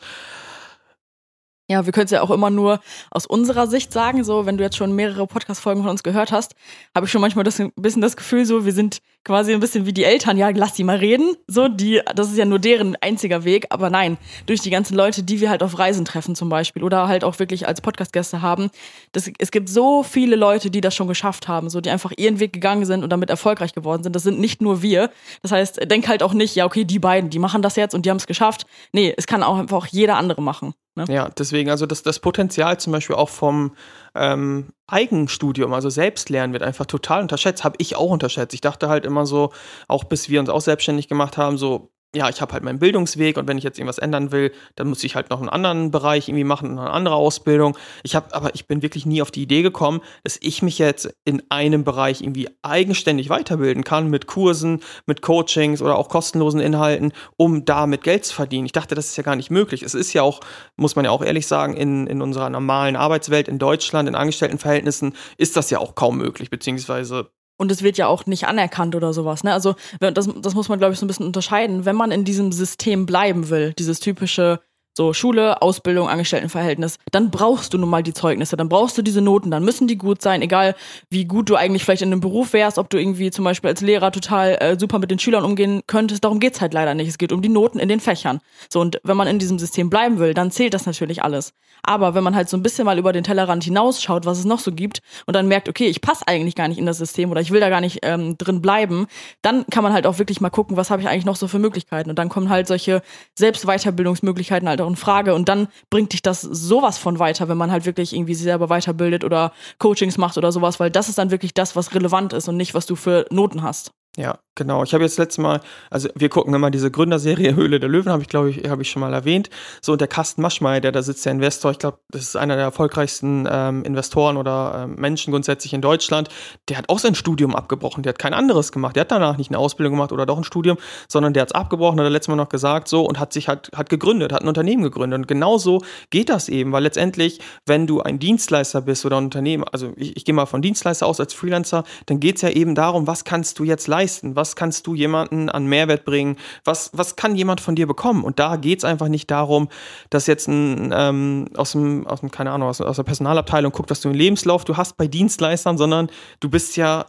Ja, 1.69 1.85
wir 1.85 1.93
können 1.93 2.05
es 2.05 2.11
ja 2.11 2.21
auch 2.21 2.29
immer 2.29 2.49
nur 2.49 2.81
aus 3.09 3.25
unserer 3.25 3.67
Sicht 3.67 3.93
sagen. 3.93 4.25
So, 4.25 4.45
wenn 4.45 4.57
du 4.57 4.65
jetzt 4.65 4.75
schon 4.75 4.93
mehrere 4.93 5.25
Podcast-Folgen 5.25 5.81
von 5.81 5.91
uns 5.91 6.03
gehört 6.03 6.33
hast, 6.33 6.55
habe 6.93 7.05
ich 7.05 7.11
schon 7.11 7.21
manchmal 7.21 7.45
das, 7.45 7.57
ein 7.57 7.71
bisschen 7.77 8.01
das 8.01 8.17
Gefühl, 8.17 8.43
so, 8.43 8.65
wir 8.65 8.73
sind 8.73 8.99
quasi 9.23 9.53
ein 9.53 9.61
bisschen 9.61 9.85
wie 9.85 9.93
die 9.93 10.03
Eltern. 10.03 10.37
Ja, 10.37 10.49
lass 10.49 10.73
die 10.73 10.83
mal 10.83 10.97
reden. 10.97 11.37
So, 11.47 11.69
die, 11.69 12.01
das 12.15 12.29
ist 12.29 12.37
ja 12.37 12.43
nur 12.43 12.59
deren 12.59 12.97
einziger 12.99 13.45
Weg. 13.45 13.67
Aber 13.69 13.89
nein, 13.89 14.17
durch 14.45 14.59
die 14.59 14.71
ganzen 14.71 14.95
Leute, 14.95 15.23
die 15.23 15.39
wir 15.39 15.49
halt 15.49 15.63
auf 15.63 15.79
Reisen 15.79 16.03
treffen 16.03 16.35
zum 16.35 16.49
Beispiel 16.49 16.83
oder 16.83 17.07
halt 17.07 17.23
auch 17.23 17.39
wirklich 17.39 17.65
als 17.65 17.79
Podcast-Gäste 17.79 18.41
haben, 18.41 18.69
das, 19.13 19.31
es 19.37 19.49
gibt 19.49 19.69
so 19.69 20.03
viele 20.03 20.35
Leute, 20.35 20.69
die 20.69 20.81
das 20.81 20.93
schon 20.93 21.07
geschafft 21.07 21.47
haben, 21.47 21.69
so, 21.69 21.79
die 21.79 21.91
einfach 21.91 22.11
ihren 22.17 22.41
Weg 22.41 22.51
gegangen 22.51 22.83
sind 22.83 23.05
und 23.05 23.09
damit 23.09 23.29
erfolgreich 23.29 23.73
geworden 23.73 24.03
sind. 24.03 24.13
Das 24.17 24.23
sind 24.23 24.37
nicht 24.37 24.61
nur 24.61 24.81
wir. 24.81 25.11
Das 25.41 25.53
heißt, 25.53 25.89
denk 25.89 26.09
halt 26.09 26.23
auch 26.23 26.33
nicht, 26.33 26.55
ja, 26.55 26.65
okay, 26.65 26.83
die 26.83 26.99
beiden, 26.99 27.29
die 27.29 27.39
machen 27.39 27.61
das 27.61 27.77
jetzt 27.77 27.95
und 27.95 28.05
die 28.05 28.09
haben 28.09 28.17
es 28.17 28.27
geschafft. 28.27 28.65
Nee, 28.91 29.13
es 29.15 29.27
kann 29.27 29.43
auch 29.43 29.57
einfach 29.57 29.77
auch 29.77 29.87
jeder 29.87 30.17
andere 30.17 30.41
machen. 30.41 30.73
Ne? 30.95 31.05
Ja, 31.09 31.29
deswegen, 31.29 31.69
also 31.69 31.85
das, 31.85 32.03
das 32.03 32.19
Potenzial 32.19 32.79
zum 32.79 32.93
Beispiel 32.93 33.15
auch 33.15 33.29
vom 33.29 33.75
ähm, 34.15 34.73
Eigenstudium, 34.87 35.73
also 35.73 35.89
Selbstlernen, 35.89 36.53
wird 36.53 36.63
einfach 36.63 36.85
total 36.85 37.21
unterschätzt. 37.21 37.63
Habe 37.63 37.75
ich 37.79 37.95
auch 37.95 38.11
unterschätzt. 38.11 38.53
Ich 38.53 38.61
dachte 38.61 38.89
halt 38.89 39.05
immer 39.05 39.25
so, 39.25 39.51
auch 39.87 40.03
bis 40.03 40.29
wir 40.29 40.39
uns 40.39 40.49
auch 40.49 40.61
selbstständig 40.61 41.07
gemacht 41.07 41.37
haben, 41.37 41.57
so, 41.57 41.91
ja, 42.15 42.29
ich 42.29 42.41
habe 42.41 42.53
halt 42.53 42.63
meinen 42.63 42.77
Bildungsweg 42.77 43.37
und 43.37 43.47
wenn 43.47 43.57
ich 43.57 43.63
jetzt 43.63 43.79
irgendwas 43.79 43.97
ändern 43.97 44.31
will, 44.31 44.51
dann 44.75 44.87
muss 44.87 45.03
ich 45.03 45.15
halt 45.15 45.31
noch 45.31 45.39
einen 45.39 45.49
anderen 45.49 45.89
Bereich 45.89 46.29
irgendwie 46.29 46.43
machen, 46.43 46.77
eine 46.77 46.91
andere 46.91 47.15
Ausbildung. 47.15 47.75
Ich 48.03 48.15
habe, 48.15 48.33
aber 48.35 48.53
ich 48.53 48.67
bin 48.67 48.83
wirklich 48.83 49.07
nie 49.07 49.23
auf 49.23 49.31
die 49.31 49.41
Idee 49.41 49.63
gekommen, 49.63 49.99
dass 50.23 50.37
ich 50.41 50.61
mich 50.61 50.77
jetzt 50.77 51.11
in 51.25 51.41
einem 51.49 51.83
Bereich 51.83 52.21
irgendwie 52.21 52.49
eigenständig 52.61 53.29
weiterbilden 53.29 53.83
kann 53.83 54.11
mit 54.11 54.27
Kursen, 54.27 54.81
mit 55.07 55.23
Coachings 55.23 55.81
oder 55.81 55.97
auch 55.97 56.07
kostenlosen 56.07 56.59
Inhalten, 56.59 57.13
um 57.35 57.65
damit 57.65 58.03
Geld 58.03 58.25
zu 58.25 58.35
verdienen. 58.35 58.67
Ich 58.67 58.73
dachte, 58.73 58.93
das 58.93 59.07
ist 59.07 59.17
ja 59.17 59.23
gar 59.23 59.35
nicht 59.35 59.49
möglich. 59.49 59.81
Es 59.81 59.95
ist 59.95 60.13
ja 60.13 60.21
auch, 60.21 60.41
muss 60.75 60.95
man 60.95 61.05
ja 61.05 61.11
auch 61.11 61.23
ehrlich 61.23 61.47
sagen, 61.47 61.75
in, 61.75 62.05
in 62.05 62.21
unserer 62.21 62.51
normalen 62.51 62.95
Arbeitswelt 62.95 63.47
in 63.47 63.57
Deutschland, 63.57 64.07
in 64.07 64.13
Angestelltenverhältnissen, 64.13 65.15
ist 65.37 65.57
das 65.57 65.71
ja 65.71 65.79
auch 65.79 65.95
kaum 65.95 66.19
möglich, 66.19 66.51
beziehungsweise 66.51 67.31
und 67.63 67.71
es 67.71 67.81
wird 67.81 67.97
ja 67.97 68.07
auch 68.07 68.25
nicht 68.25 68.45
anerkannt 68.45 68.93
oder 68.93 69.13
sowas. 69.13 69.45
Ne? 69.45 69.53
Also 69.53 69.75
das, 70.01 70.29
das 70.41 70.53
muss 70.53 70.67
man, 70.67 70.79
glaube 70.79 70.93
ich, 70.93 70.99
so 70.99 71.05
ein 71.05 71.07
bisschen 71.07 71.25
unterscheiden. 71.25 71.85
Wenn 71.85 71.95
man 71.95 72.11
in 72.11 72.25
diesem 72.25 72.51
System 72.51 73.05
bleiben 73.05 73.49
will, 73.49 73.71
dieses 73.73 74.01
typische 74.01 74.59
so 74.93 75.13
Schule, 75.13 75.61
Ausbildung, 75.61 76.07
Angestelltenverhältnis, 76.07 76.97
dann 77.11 77.31
brauchst 77.31 77.73
du 77.73 77.77
nun 77.77 77.89
mal 77.89 78.03
die 78.03 78.13
Zeugnisse, 78.13 78.55
dann 78.57 78.69
brauchst 78.69 78.97
du 78.97 79.01
diese 79.01 79.21
Noten, 79.21 79.51
dann 79.51 79.63
müssen 79.65 79.87
die 79.87 79.97
gut 79.97 80.21
sein, 80.21 80.41
egal 80.41 80.75
wie 81.09 81.25
gut 81.25 81.49
du 81.49 81.55
eigentlich 81.55 81.83
vielleicht 81.83 82.01
in 82.01 82.11
einem 82.11 82.21
Beruf 82.21 82.53
wärst, 82.53 82.77
ob 82.77 82.89
du 82.89 82.97
irgendwie 82.97 83.31
zum 83.31 83.45
Beispiel 83.45 83.69
als 83.69 83.81
Lehrer 83.81 84.11
total 84.11 84.57
äh, 84.59 84.79
super 84.79 84.99
mit 84.99 85.11
den 85.11 85.19
Schülern 85.19 85.43
umgehen 85.43 85.81
könntest, 85.87 86.23
darum 86.23 86.39
geht's 86.39 86.61
halt 86.61 86.73
leider 86.73 86.93
nicht. 86.93 87.07
Es 87.07 87.17
geht 87.17 87.31
um 87.31 87.41
die 87.41 87.49
Noten 87.49 87.79
in 87.79 87.89
den 87.89 87.99
Fächern. 87.99 88.39
So, 88.69 88.79
und 88.81 88.99
wenn 89.03 89.17
man 89.17 89.27
in 89.27 89.39
diesem 89.39 89.59
System 89.59 89.89
bleiben 89.89 90.19
will, 90.19 90.33
dann 90.33 90.51
zählt 90.51 90.73
das 90.73 90.85
natürlich 90.85 91.23
alles. 91.23 91.53
Aber 91.81 92.15
wenn 92.15 92.23
man 92.23 92.35
halt 92.35 92.49
so 92.49 92.55
ein 92.55 92.63
bisschen 92.63 92.85
mal 92.85 92.97
über 92.97 93.11
den 93.11 93.23
Tellerrand 93.23 93.63
hinausschaut, 93.63 94.25
was 94.25 94.39
es 94.39 94.45
noch 94.45 94.59
so 94.59 94.71
gibt, 94.71 95.01
und 95.25 95.35
dann 95.35 95.47
merkt, 95.47 95.67
okay, 95.67 95.87
ich 95.87 96.01
passe 96.01 96.27
eigentlich 96.27 96.55
gar 96.55 96.67
nicht 96.67 96.77
in 96.77 96.85
das 96.85 96.97
System 96.97 97.29
oder 97.31 97.41
ich 97.41 97.51
will 97.51 97.59
da 97.59 97.69
gar 97.69 97.81
nicht 97.81 97.99
ähm, 98.03 98.37
drin 98.37 98.61
bleiben, 98.61 99.07
dann 99.41 99.65
kann 99.69 99.83
man 99.83 99.91
halt 99.91 100.07
auch 100.07 100.17
wirklich 100.17 100.39
mal 100.39 100.49
gucken, 100.49 100.77
was 100.77 100.89
habe 100.89 101.01
ich 101.01 101.09
eigentlich 101.09 101.25
noch 101.25 101.35
so 101.35 101.47
für 101.47 101.59
Möglichkeiten. 101.59 102.09
Und 102.09 102.17
dann 102.17 102.29
kommen 102.29 102.49
halt 102.49 102.67
solche 102.67 103.01
Selbstweiterbildungsmöglichkeiten 103.35 104.69
halt 104.69 104.79
in 104.87 104.95
Frage. 104.95 105.33
Und 105.33 105.49
dann 105.49 105.67
bringt 105.89 106.13
dich 106.13 106.21
das 106.21 106.41
sowas 106.41 106.97
von 106.97 107.19
weiter, 107.19 107.49
wenn 107.49 107.57
man 107.57 107.71
halt 107.71 107.85
wirklich 107.85 108.13
irgendwie 108.13 108.35
sich 108.35 108.43
selber 108.43 108.69
weiterbildet 108.69 109.23
oder 109.23 109.51
Coachings 109.79 110.17
macht 110.17 110.37
oder 110.37 110.51
sowas, 110.51 110.79
weil 110.79 110.91
das 110.91 111.09
ist 111.09 111.17
dann 111.17 111.31
wirklich 111.31 111.53
das, 111.53 111.75
was 111.75 111.93
relevant 111.93 112.33
ist 112.33 112.47
und 112.47 112.57
nicht, 112.57 112.73
was 112.73 112.85
du 112.85 112.95
für 112.95 113.25
Noten 113.29 113.63
hast. 113.63 113.91
Ja, 114.15 114.37
genau. 114.53 114.83
Ich 114.83 114.93
habe 114.93 115.03
jetzt 115.03 115.17
letztes 115.17 115.39
Mal, 115.39 115.59
also 115.89 116.07
wir 116.13 116.29
gucken 116.29 116.53
immer 116.53 116.69
diese 116.69 116.91
Gründerserie 116.91 117.55
Höhle 117.55 117.79
der 117.79 117.89
Löwen, 117.89 118.11
habe 118.11 118.21
ich 118.21 118.29
glaube 118.29 118.51
ich, 118.51 118.69
habe 118.69 118.83
ich 118.83 118.91
schon 118.91 118.99
mal 118.99 119.11
erwähnt. 119.11 119.49
So 119.81 119.93
und 119.93 120.01
der 120.01 120.07
Carsten 120.07 120.43
Maschmeyer, 120.43 120.81
der 120.81 120.91
da 120.91 121.01
sitzt, 121.01 121.25
der 121.25 121.31
Investor, 121.31 121.71
ich 121.71 121.79
glaube, 121.79 121.97
das 122.11 122.21
ist 122.21 122.35
einer 122.35 122.55
der 122.55 122.65
erfolgreichsten 122.65 123.47
ähm, 123.49 123.83
Investoren 123.83 124.37
oder 124.37 124.83
ähm, 124.83 124.95
Menschen 125.01 125.31
grundsätzlich 125.31 125.73
in 125.73 125.81
Deutschland. 125.81 126.29
Der 126.69 126.77
hat 126.77 126.89
auch 126.89 126.99
sein 126.99 127.15
Studium 127.15 127.55
abgebrochen. 127.55 128.03
Der 128.03 128.11
hat 128.11 128.19
kein 128.19 128.35
anderes 128.35 128.71
gemacht. 128.71 128.95
Der 128.95 129.01
hat 129.01 129.11
danach 129.11 129.37
nicht 129.37 129.49
eine 129.49 129.57
Ausbildung 129.57 129.93
gemacht 129.93 130.11
oder 130.11 130.27
doch 130.27 130.37
ein 130.37 130.43
Studium, 130.43 130.77
sondern 131.07 131.33
der 131.33 131.41
hat 131.41 131.49
es 131.49 131.55
abgebrochen, 131.55 131.99
hat 131.99 132.05
er 132.05 132.11
letztes 132.11 132.27
Mal 132.27 132.35
noch 132.35 132.49
gesagt, 132.49 132.87
so 132.87 133.03
und 133.07 133.19
hat 133.19 133.33
sich 133.33 133.47
hat, 133.47 133.71
hat 133.75 133.89
gegründet, 133.89 134.31
hat 134.31 134.43
ein 134.43 134.47
Unternehmen 134.47 134.83
gegründet. 134.83 135.21
Und 135.21 135.27
genauso 135.27 135.81
geht 136.11 136.29
das 136.29 136.49
eben, 136.49 136.71
weil 136.71 136.83
letztendlich, 136.83 137.39
wenn 137.65 137.87
du 137.87 138.01
ein 138.01 138.19
Dienstleister 138.19 138.81
bist 138.81 139.07
oder 139.07 139.17
ein 139.17 139.25
Unternehmen, 139.25 139.63
also 139.71 139.91
ich, 139.95 140.15
ich 140.17 140.23
gehe 140.23 140.35
mal 140.35 140.45
von 140.45 140.61
Dienstleister 140.61 141.07
aus 141.07 141.19
als 141.19 141.33
Freelancer, 141.33 141.83
dann 142.05 142.19
geht 142.19 142.35
es 142.35 142.43
ja 142.43 142.49
eben 142.49 142.75
darum, 142.75 143.07
was 143.07 143.23
kannst 143.23 143.57
du 143.57 143.63
jetzt 143.63 143.87
leisten 143.87 144.02
leisten? 144.03 144.35
Was 144.35 144.55
kannst 144.55 144.85
du 144.87 144.95
jemanden 144.95 145.49
an 145.49 145.65
Mehrwert 145.65 146.05
bringen? 146.05 146.37
Was, 146.65 146.91
was 146.93 147.15
kann 147.15 147.35
jemand 147.35 147.61
von 147.61 147.75
dir 147.75 147.87
bekommen? 147.87 148.23
Und 148.23 148.39
da 148.39 148.57
geht 148.57 148.79
es 148.79 148.85
einfach 148.85 149.07
nicht 149.07 149.31
darum, 149.31 149.69
dass 150.09 150.27
jetzt 150.27 150.47
ein 150.47 150.93
ähm, 150.93 151.47
aus 151.55 151.71
dem, 151.71 152.05
aus 152.05 152.19
dem, 152.19 152.31
keine 152.31 152.51
Ahnung, 152.51 152.69
aus, 152.69 152.81
aus 152.81 152.97
der 152.97 153.03
Personalabteilung 153.03 153.71
guckt, 153.71 153.89
was 153.89 154.01
du 154.01 154.09
im 154.09 154.15
Lebenslauf 154.15 154.65
du 154.65 154.77
hast 154.77 154.97
bei 154.97 155.07
Dienstleistern, 155.07 155.77
sondern 155.77 156.09
du 156.39 156.49
bist 156.49 156.77
ja 156.77 157.05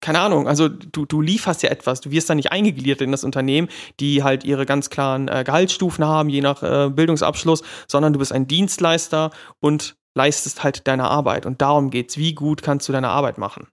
keine 0.00 0.20
Ahnung, 0.20 0.46
also 0.46 0.68
du, 0.68 1.06
du 1.06 1.22
lieferst 1.22 1.62
ja 1.62 1.70
etwas, 1.70 2.02
du 2.02 2.10
wirst 2.10 2.28
da 2.28 2.34
nicht 2.34 2.52
eingegliedert 2.52 3.00
in 3.00 3.10
das 3.10 3.24
Unternehmen, 3.24 3.68
die 4.00 4.22
halt 4.22 4.44
ihre 4.44 4.66
ganz 4.66 4.90
klaren 4.90 5.28
äh, 5.28 5.44
Gehaltsstufen 5.46 6.04
haben, 6.04 6.28
je 6.28 6.42
nach 6.42 6.62
äh, 6.62 6.90
Bildungsabschluss, 6.90 7.62
sondern 7.88 8.12
du 8.12 8.18
bist 8.18 8.30
ein 8.30 8.46
Dienstleister 8.46 9.30
und 9.60 9.96
leistest 10.14 10.62
halt 10.62 10.86
deine 10.86 11.04
Arbeit. 11.04 11.46
Und 11.46 11.62
darum 11.62 11.88
geht's. 11.88 12.18
Wie 12.18 12.34
gut 12.34 12.62
kannst 12.62 12.86
du 12.86 12.92
deine 12.92 13.08
Arbeit 13.08 13.38
machen? 13.38 13.66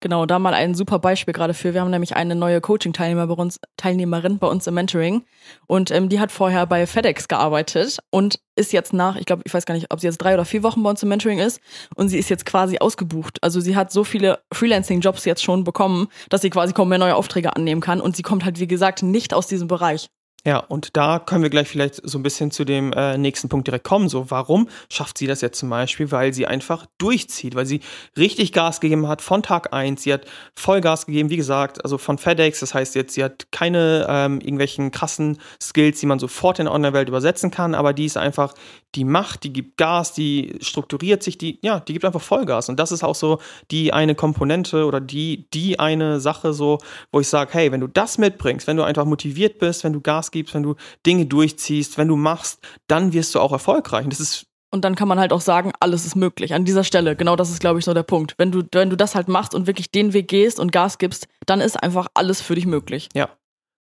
Genau, 0.00 0.26
da 0.26 0.38
mal 0.38 0.54
ein 0.54 0.76
super 0.76 1.00
Beispiel 1.00 1.34
gerade 1.34 1.54
für. 1.54 1.74
Wir 1.74 1.80
haben 1.80 1.90
nämlich 1.90 2.14
eine 2.14 2.36
neue 2.36 2.60
Coaching-Teilnehmer 2.60 3.26
bei 3.26 3.34
uns, 3.34 3.58
Teilnehmerin 3.76 4.38
bei 4.38 4.46
uns 4.46 4.64
im 4.68 4.74
Mentoring 4.74 5.24
und 5.66 5.90
ähm, 5.90 6.08
die 6.08 6.20
hat 6.20 6.30
vorher 6.30 6.66
bei 6.66 6.86
FedEx 6.86 7.26
gearbeitet 7.26 7.98
und 8.10 8.38
ist 8.54 8.72
jetzt 8.72 8.92
nach, 8.92 9.16
ich 9.16 9.26
glaube, 9.26 9.42
ich 9.44 9.52
weiß 9.52 9.66
gar 9.66 9.74
nicht, 9.74 9.92
ob 9.92 9.98
sie 9.98 10.06
jetzt 10.06 10.18
drei 10.18 10.34
oder 10.34 10.44
vier 10.44 10.62
Wochen 10.62 10.84
bei 10.84 10.90
uns 10.90 11.02
im 11.02 11.08
Mentoring 11.08 11.40
ist 11.40 11.60
und 11.96 12.10
sie 12.10 12.18
ist 12.18 12.30
jetzt 12.30 12.46
quasi 12.46 12.78
ausgebucht. 12.78 13.38
Also 13.42 13.58
sie 13.60 13.74
hat 13.74 13.90
so 13.90 14.04
viele 14.04 14.38
Freelancing-Jobs 14.54 15.24
jetzt 15.24 15.42
schon 15.42 15.64
bekommen, 15.64 16.06
dass 16.28 16.42
sie 16.42 16.50
quasi 16.50 16.72
kaum 16.72 16.90
mehr 16.90 16.98
neue 16.98 17.16
Aufträge 17.16 17.56
annehmen 17.56 17.80
kann 17.80 18.00
und 18.00 18.14
sie 18.14 18.22
kommt 18.22 18.44
halt, 18.44 18.60
wie 18.60 18.68
gesagt, 18.68 19.02
nicht 19.02 19.34
aus 19.34 19.48
diesem 19.48 19.66
Bereich. 19.66 20.10
Ja, 20.48 20.60
und 20.60 20.96
da 20.96 21.18
können 21.18 21.42
wir 21.42 21.50
gleich 21.50 21.68
vielleicht 21.68 22.00
so 22.08 22.18
ein 22.18 22.22
bisschen 22.22 22.50
zu 22.50 22.64
dem 22.64 22.94
äh, 22.94 23.18
nächsten 23.18 23.50
Punkt 23.50 23.66
direkt 23.66 23.84
kommen. 23.84 24.08
So, 24.08 24.30
warum 24.30 24.70
schafft 24.90 25.18
sie 25.18 25.26
das 25.26 25.42
jetzt 25.42 25.58
zum 25.58 25.68
Beispiel? 25.68 26.10
Weil 26.10 26.32
sie 26.32 26.46
einfach 26.46 26.86
durchzieht, 26.96 27.54
weil 27.54 27.66
sie 27.66 27.80
richtig 28.16 28.54
Gas 28.54 28.80
gegeben 28.80 29.08
hat 29.08 29.20
von 29.20 29.42
Tag 29.42 29.74
eins. 29.74 30.04
Sie 30.04 30.12
hat 30.14 30.24
Vollgas 30.54 31.04
gegeben, 31.04 31.28
wie 31.28 31.36
gesagt, 31.36 31.84
also 31.84 31.98
von 31.98 32.16
FedEx. 32.16 32.60
Das 32.60 32.72
heißt 32.72 32.94
jetzt, 32.94 33.12
sie 33.12 33.24
hat 33.24 33.48
keine 33.52 34.06
ähm, 34.08 34.40
irgendwelchen 34.40 34.90
krassen 34.90 35.36
Skills, 35.60 36.00
die 36.00 36.06
man 36.06 36.18
sofort 36.18 36.60
in 36.60 36.64
der 36.64 36.72
Online-Welt 36.72 37.10
übersetzen 37.10 37.50
kann, 37.50 37.74
aber 37.74 37.92
die 37.92 38.06
ist 38.06 38.16
einfach, 38.16 38.54
die 38.94 39.04
macht, 39.04 39.44
die 39.44 39.52
gibt 39.52 39.76
Gas, 39.76 40.14
die 40.14 40.56
strukturiert 40.62 41.22
sich, 41.22 41.36
die, 41.36 41.58
ja, 41.60 41.80
die 41.80 41.92
gibt 41.92 42.06
einfach 42.06 42.22
Vollgas. 42.22 42.70
Und 42.70 42.80
das 42.80 42.90
ist 42.90 43.04
auch 43.04 43.14
so 43.14 43.38
die 43.70 43.92
eine 43.92 44.14
Komponente 44.14 44.86
oder 44.86 45.02
die, 45.02 45.46
die 45.52 45.78
eine 45.78 46.20
Sache 46.20 46.54
so, 46.54 46.78
wo 47.12 47.20
ich 47.20 47.28
sage, 47.28 47.50
hey, 47.52 47.70
wenn 47.70 47.80
du 47.80 47.86
das 47.86 48.16
mitbringst, 48.16 48.66
wenn 48.66 48.78
du 48.78 48.82
einfach 48.82 49.04
motiviert 49.04 49.58
bist, 49.58 49.84
wenn 49.84 49.92
du 49.92 50.00
Gas 50.00 50.28
Gas 50.28 50.30
gibst, 50.38 50.54
wenn 50.54 50.62
du 50.62 50.74
Dinge 51.06 51.26
durchziehst, 51.26 51.98
wenn 51.98 52.08
du 52.08 52.16
machst, 52.16 52.60
dann 52.86 53.12
wirst 53.12 53.34
du 53.34 53.40
auch 53.40 53.52
erfolgreich. 53.52 54.04
Und 54.04 54.12
das 54.12 54.20
ist 54.20 54.48
und 54.70 54.84
dann 54.84 54.94
kann 54.94 55.08
man 55.08 55.18
halt 55.18 55.32
auch 55.32 55.40
sagen, 55.40 55.72
alles 55.80 56.04
ist 56.04 56.14
möglich. 56.14 56.52
An 56.52 56.66
dieser 56.66 56.84
Stelle, 56.84 57.16
genau 57.16 57.36
das 57.36 57.50
ist, 57.50 57.60
glaube 57.60 57.78
ich, 57.78 57.86
so 57.86 57.94
der 57.94 58.02
Punkt. 58.02 58.34
Wenn 58.36 58.52
du, 58.52 58.62
wenn 58.72 58.90
du 58.90 58.96
das 58.96 59.14
halt 59.14 59.28
machst 59.28 59.54
und 59.54 59.66
wirklich 59.66 59.90
den 59.90 60.12
Weg 60.12 60.28
gehst 60.28 60.60
und 60.60 60.72
Gas 60.72 60.98
gibst, 60.98 61.26
dann 61.46 61.60
ist 61.60 61.82
einfach 61.82 62.08
alles 62.12 62.42
für 62.42 62.54
dich 62.54 62.66
möglich. 62.66 63.08
Ja. 63.14 63.30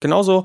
Genauso, 0.00 0.44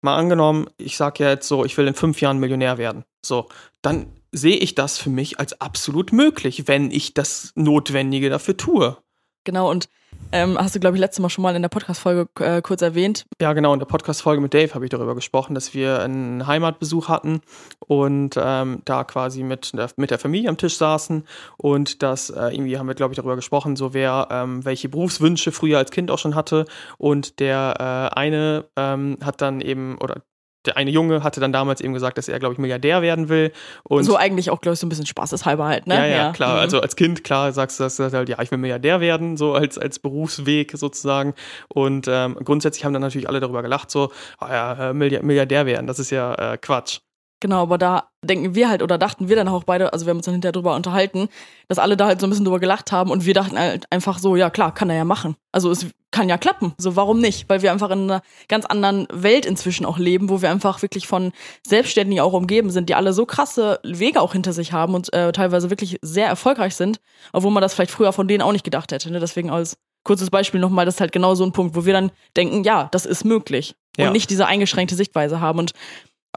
mal 0.00 0.16
angenommen, 0.16 0.68
ich 0.78 0.96
sage 0.96 1.24
ja 1.24 1.30
jetzt 1.30 1.48
so, 1.48 1.64
ich 1.64 1.76
will 1.76 1.86
in 1.86 1.94
fünf 1.94 2.20
Jahren 2.20 2.38
Millionär 2.38 2.78
werden. 2.78 3.04
So, 3.24 3.48
dann 3.82 4.12
sehe 4.32 4.56
ich 4.56 4.74
das 4.74 4.98
für 4.98 5.10
mich 5.10 5.38
als 5.38 5.60
absolut 5.60 6.12
möglich, 6.12 6.66
wenn 6.66 6.90
ich 6.90 7.12
das 7.12 7.52
Notwendige 7.54 8.30
dafür 8.30 8.56
tue. 8.56 8.96
Genau, 9.44 9.70
und 9.70 9.88
ähm, 10.30 10.58
hast 10.58 10.74
du, 10.74 10.80
glaube 10.80 10.96
ich, 10.96 11.00
letztes 11.00 11.22
Mal 11.22 11.30
schon 11.30 11.42
mal 11.42 11.56
in 11.56 11.62
der 11.62 11.70
Podcast-Folge 11.70 12.28
äh, 12.40 12.60
kurz 12.60 12.82
erwähnt. 12.82 13.24
Ja, 13.40 13.54
genau. 13.54 13.72
In 13.72 13.78
der 13.78 13.86
Podcast-Folge 13.86 14.42
mit 14.42 14.52
Dave 14.52 14.74
habe 14.74 14.84
ich 14.84 14.90
darüber 14.90 15.14
gesprochen, 15.14 15.54
dass 15.54 15.72
wir 15.72 16.00
einen 16.00 16.46
Heimatbesuch 16.46 17.08
hatten 17.08 17.40
und 17.78 18.34
ähm, 18.38 18.82
da 18.84 19.04
quasi 19.04 19.42
mit 19.42 19.72
der, 19.72 19.88
mit 19.96 20.10
der 20.10 20.18
Familie 20.18 20.50
am 20.50 20.58
Tisch 20.58 20.76
saßen. 20.76 21.24
Und 21.56 22.02
das 22.02 22.28
äh, 22.28 22.54
irgendwie 22.54 22.78
haben 22.78 22.88
wir, 22.88 22.94
glaube 22.94 23.14
ich, 23.14 23.16
darüber 23.16 23.36
gesprochen, 23.36 23.76
so 23.76 23.94
wer 23.94 24.28
ähm, 24.30 24.64
welche 24.66 24.90
Berufswünsche 24.90 25.50
früher 25.50 25.78
als 25.78 25.90
Kind 25.90 26.10
auch 26.10 26.18
schon 26.18 26.34
hatte. 26.34 26.66
Und 26.98 27.40
der 27.40 28.10
äh, 28.12 28.18
eine 28.18 28.66
ähm, 28.76 29.18
hat 29.22 29.40
dann 29.40 29.62
eben, 29.62 29.96
oder 29.98 30.22
der 30.68 30.76
eine 30.76 30.90
Junge 30.90 31.22
hatte 31.22 31.40
dann 31.40 31.52
damals 31.52 31.80
eben 31.80 31.94
gesagt, 31.94 32.18
dass 32.18 32.28
er, 32.28 32.38
glaube 32.38 32.52
ich, 32.52 32.58
Milliardär 32.58 33.02
werden 33.02 33.28
will. 33.28 33.52
Und 33.84 34.04
so 34.04 34.16
eigentlich 34.16 34.50
auch, 34.50 34.60
glaube 34.60 34.74
ich, 34.74 34.80
so 34.80 34.86
ein 34.86 34.88
bisschen 34.88 35.06
spaßeshalber 35.06 35.66
halt, 35.66 35.86
ne? 35.86 35.94
Ja, 35.94 36.06
ja, 36.06 36.16
ja. 36.16 36.32
klar. 36.32 36.54
Mhm. 36.54 36.60
Also 36.60 36.80
als 36.80 36.96
Kind, 36.96 37.24
klar, 37.24 37.52
sagst 37.52 37.80
du 37.80 37.84
das 37.84 37.98
halt, 37.98 38.28
ja, 38.28 38.40
ich 38.40 38.50
will 38.50 38.58
Milliardär 38.58 39.00
werden, 39.00 39.36
so 39.36 39.54
als, 39.54 39.78
als 39.78 39.98
Berufsweg 39.98 40.72
sozusagen. 40.76 41.34
Und 41.68 42.06
ähm, 42.08 42.36
grundsätzlich 42.44 42.84
haben 42.84 42.92
dann 42.92 43.02
natürlich 43.02 43.28
alle 43.28 43.40
darüber 43.40 43.62
gelacht, 43.62 43.90
so, 43.90 44.12
oh 44.40 44.46
ja, 44.48 44.90
äh, 44.90 44.94
Milliardär 44.94 45.66
werden, 45.66 45.86
das 45.86 45.98
ist 45.98 46.10
ja 46.10 46.34
äh, 46.34 46.58
Quatsch. 46.58 47.00
Genau, 47.40 47.62
aber 47.62 47.78
da 47.78 48.08
denken 48.24 48.56
wir 48.56 48.68
halt 48.68 48.82
oder 48.82 48.98
dachten 48.98 49.28
wir 49.28 49.36
dann 49.36 49.46
auch 49.46 49.62
beide, 49.62 49.92
also 49.92 50.06
wir 50.06 50.10
haben 50.10 50.16
uns 50.16 50.24
dann 50.26 50.34
hinterher 50.34 50.52
drüber 50.52 50.74
unterhalten, 50.74 51.28
dass 51.68 51.78
alle 51.78 51.96
da 51.96 52.06
halt 52.06 52.20
so 52.20 52.26
ein 52.26 52.30
bisschen 52.30 52.44
drüber 52.44 52.58
gelacht 52.58 52.90
haben 52.90 53.10
und 53.12 53.26
wir 53.26 53.34
dachten 53.34 53.56
halt 53.56 53.84
einfach 53.92 54.18
so, 54.18 54.34
ja 54.34 54.50
klar, 54.50 54.74
kann 54.74 54.90
er 54.90 54.96
ja 54.96 55.04
machen. 55.04 55.36
Also 55.52 55.70
es 55.70 55.86
kann 56.10 56.28
ja 56.28 56.36
klappen, 56.36 56.74
so 56.78 56.96
warum 56.96 57.20
nicht? 57.20 57.48
Weil 57.48 57.62
wir 57.62 57.70
einfach 57.70 57.90
in 57.90 58.10
einer 58.10 58.22
ganz 58.48 58.64
anderen 58.66 59.06
Welt 59.12 59.46
inzwischen 59.46 59.86
auch 59.86 59.98
leben, 59.98 60.30
wo 60.30 60.42
wir 60.42 60.50
einfach 60.50 60.82
wirklich 60.82 61.06
von 61.06 61.32
Selbstständigen 61.64 62.22
auch 62.24 62.32
umgeben 62.32 62.70
sind, 62.70 62.88
die 62.88 62.96
alle 62.96 63.12
so 63.12 63.24
krasse 63.24 63.78
Wege 63.84 64.20
auch 64.20 64.32
hinter 64.32 64.52
sich 64.52 64.72
haben 64.72 64.94
und 64.94 65.12
äh, 65.12 65.30
teilweise 65.30 65.70
wirklich 65.70 65.98
sehr 66.02 66.26
erfolgreich 66.26 66.74
sind, 66.74 66.98
obwohl 67.32 67.52
man 67.52 67.60
das 67.60 67.74
vielleicht 67.74 67.92
früher 67.92 68.12
von 68.12 68.26
denen 68.26 68.42
auch 68.42 68.52
nicht 68.52 68.64
gedacht 68.64 68.90
hätte. 68.90 69.12
Ne? 69.12 69.20
Deswegen 69.20 69.50
als 69.50 69.76
kurzes 70.02 70.30
Beispiel 70.30 70.58
nochmal, 70.60 70.86
das 70.86 70.94
ist 70.94 71.00
halt 71.00 71.12
genau 71.12 71.36
so 71.36 71.44
ein 71.44 71.52
Punkt, 71.52 71.76
wo 71.76 71.84
wir 71.84 71.92
dann 71.92 72.10
denken, 72.36 72.64
ja, 72.64 72.88
das 72.90 73.06
ist 73.06 73.24
möglich. 73.24 73.76
Und 73.96 74.04
Ja. 74.06 74.10
nicht 74.10 74.30
diese 74.30 74.46
eingeschränkte 74.46 74.96
Sichtweise 74.96 75.40
haben. 75.40 75.58
Und 75.58 75.72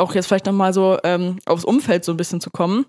auch 0.01 0.13
jetzt 0.15 0.27
vielleicht 0.27 0.45
nochmal 0.45 0.73
so 0.73 0.97
ähm, 1.03 1.39
aufs 1.45 1.63
Umfeld 1.63 2.03
so 2.03 2.11
ein 2.11 2.17
bisschen 2.17 2.41
zu 2.41 2.49
kommen. 2.49 2.85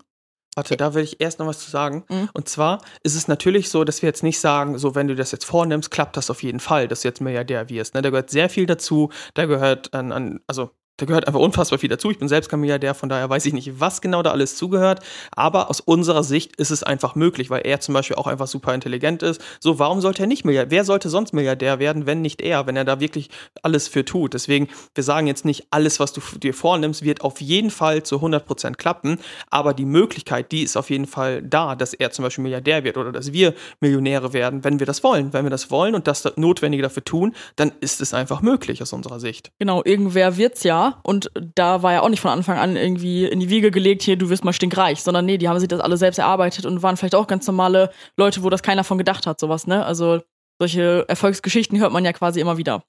Warte, 0.55 0.77
da 0.77 0.93
will 0.93 1.03
ich 1.03 1.19
erst 1.19 1.39
noch 1.39 1.47
was 1.47 1.59
zu 1.59 1.71
sagen. 1.71 2.03
Mhm. 2.09 2.29
Und 2.33 2.47
zwar 2.47 2.81
ist 3.01 3.15
es 3.15 3.27
natürlich 3.27 3.69
so, 3.69 3.83
dass 3.83 4.01
wir 4.01 4.07
jetzt 4.07 4.23
nicht 4.23 4.39
sagen, 4.39 4.77
so 4.77 4.93
wenn 4.93 5.07
du 5.07 5.15
das 5.15 5.31
jetzt 5.31 5.45
vornimmst, 5.45 5.89
klappt 5.89 6.15
das 6.15 6.29
auf 6.29 6.43
jeden 6.43 6.59
Fall, 6.59 6.87
dass 6.87 7.01
du 7.01 7.07
jetzt 7.07 7.21
Milliardär 7.21 7.69
wirst. 7.69 7.95
Ne? 7.95 8.01
Da 8.01 8.09
gehört 8.09 8.29
sehr 8.29 8.49
viel 8.49 8.65
dazu. 8.65 9.09
Da 9.33 9.45
gehört 9.45 9.93
an, 9.93 10.11
an 10.11 10.41
also 10.45 10.69
da 10.97 11.05
gehört 11.05 11.27
einfach 11.27 11.39
unfassbar 11.39 11.79
viel 11.79 11.89
dazu. 11.89 12.11
Ich 12.11 12.19
bin 12.19 12.27
selbst 12.27 12.49
kein 12.49 12.59
Milliardär, 12.59 12.93
von 12.93 13.09
daher 13.09 13.27
weiß 13.27 13.45
ich 13.47 13.53
nicht, 13.53 13.79
was 13.79 13.99
genau 13.99 14.21
da 14.21 14.31
alles 14.31 14.55
zugehört. 14.55 14.99
Aber 15.31 15.71
aus 15.71 15.79
unserer 15.79 16.23
Sicht 16.23 16.55
ist 16.57 16.69
es 16.69 16.83
einfach 16.83 17.15
möglich, 17.15 17.49
weil 17.49 17.65
er 17.65 17.79
zum 17.79 17.93
Beispiel 17.93 18.15
auch 18.15 18.27
einfach 18.27 18.45
super 18.45 18.75
intelligent 18.75 19.23
ist. 19.23 19.41
So, 19.59 19.79
warum 19.79 20.01
sollte 20.01 20.23
er 20.23 20.27
nicht 20.27 20.45
Milliardär? 20.45 20.69
Wer 20.69 20.85
sollte 20.85 21.09
sonst 21.09 21.33
Milliardär 21.33 21.79
werden, 21.79 22.05
wenn 22.05 22.21
nicht 22.21 22.41
er, 22.41 22.67
wenn 22.67 22.75
er 22.75 22.85
da 22.85 22.99
wirklich 22.99 23.29
alles 23.63 23.87
für 23.87 24.05
tut? 24.05 24.35
Deswegen, 24.35 24.69
wir 24.93 25.03
sagen 25.03 25.25
jetzt 25.25 25.45
nicht, 25.45 25.65
alles, 25.71 25.99
was 25.99 26.13
du 26.13 26.21
dir 26.37 26.53
vornimmst, 26.53 27.03
wird 27.03 27.21
auf 27.21 27.41
jeden 27.41 27.71
Fall 27.71 28.03
zu 28.03 28.17
100% 28.17 28.75
klappen. 28.75 29.17
Aber 29.49 29.73
die 29.73 29.85
Möglichkeit, 29.85 30.51
die 30.51 30.61
ist 30.61 30.77
auf 30.77 30.91
jeden 30.91 31.07
Fall 31.07 31.41
da, 31.41 31.75
dass 31.75 31.95
er 31.95 32.11
zum 32.11 32.21
Beispiel 32.21 32.43
Milliardär 32.43 32.83
wird 32.83 32.97
oder 32.97 33.11
dass 33.11 33.33
wir 33.33 33.55
Millionäre 33.79 34.31
werden, 34.33 34.63
wenn 34.63 34.79
wir 34.79 34.85
das 34.85 35.03
wollen. 35.03 35.33
Wenn 35.33 35.43
wir 35.43 35.49
das 35.49 35.71
wollen 35.71 35.95
und 35.95 36.05
das 36.05 36.31
Notwendige 36.35 36.83
dafür 36.83 37.03
tun, 37.03 37.33
dann 37.55 37.71
ist 37.79 37.99
es 37.99 38.13
einfach 38.13 38.43
möglich 38.43 38.79
aus 38.83 38.93
unserer 38.93 39.19
Sicht. 39.19 39.51
Genau, 39.57 39.81
irgendwer 39.83 40.37
wird's 40.37 40.63
ja. 40.63 40.82
Und 41.03 41.31
da 41.55 41.83
war 41.83 41.93
ja 41.93 42.01
auch 42.01 42.09
nicht 42.09 42.21
von 42.21 42.31
Anfang 42.31 42.57
an 42.57 42.75
irgendwie 42.75 43.25
in 43.25 43.39
die 43.39 43.49
Wiege 43.49 43.71
gelegt, 43.71 44.03
hier, 44.03 44.17
du 44.17 44.29
wirst 44.29 44.43
mal 44.43 44.53
stinkreich, 44.53 45.01
sondern 45.01 45.25
nee, 45.25 45.37
die 45.37 45.49
haben 45.49 45.59
sich 45.59 45.67
das 45.67 45.79
alle 45.79 45.97
selbst 45.97 46.17
erarbeitet 46.17 46.65
und 46.65 46.81
waren 46.83 46.97
vielleicht 46.97 47.15
auch 47.15 47.27
ganz 47.27 47.47
normale 47.47 47.91
Leute, 48.17 48.43
wo 48.43 48.49
das 48.49 48.63
keiner 48.63 48.83
von 48.83 48.97
gedacht 48.97 49.27
hat, 49.27 49.39
sowas, 49.39 49.67
ne? 49.67 49.85
Also 49.85 50.21
solche 50.59 51.05
Erfolgsgeschichten 51.07 51.79
hört 51.79 51.91
man 51.91 52.05
ja 52.05 52.13
quasi 52.13 52.39
immer 52.39 52.57
wieder. 52.57 52.83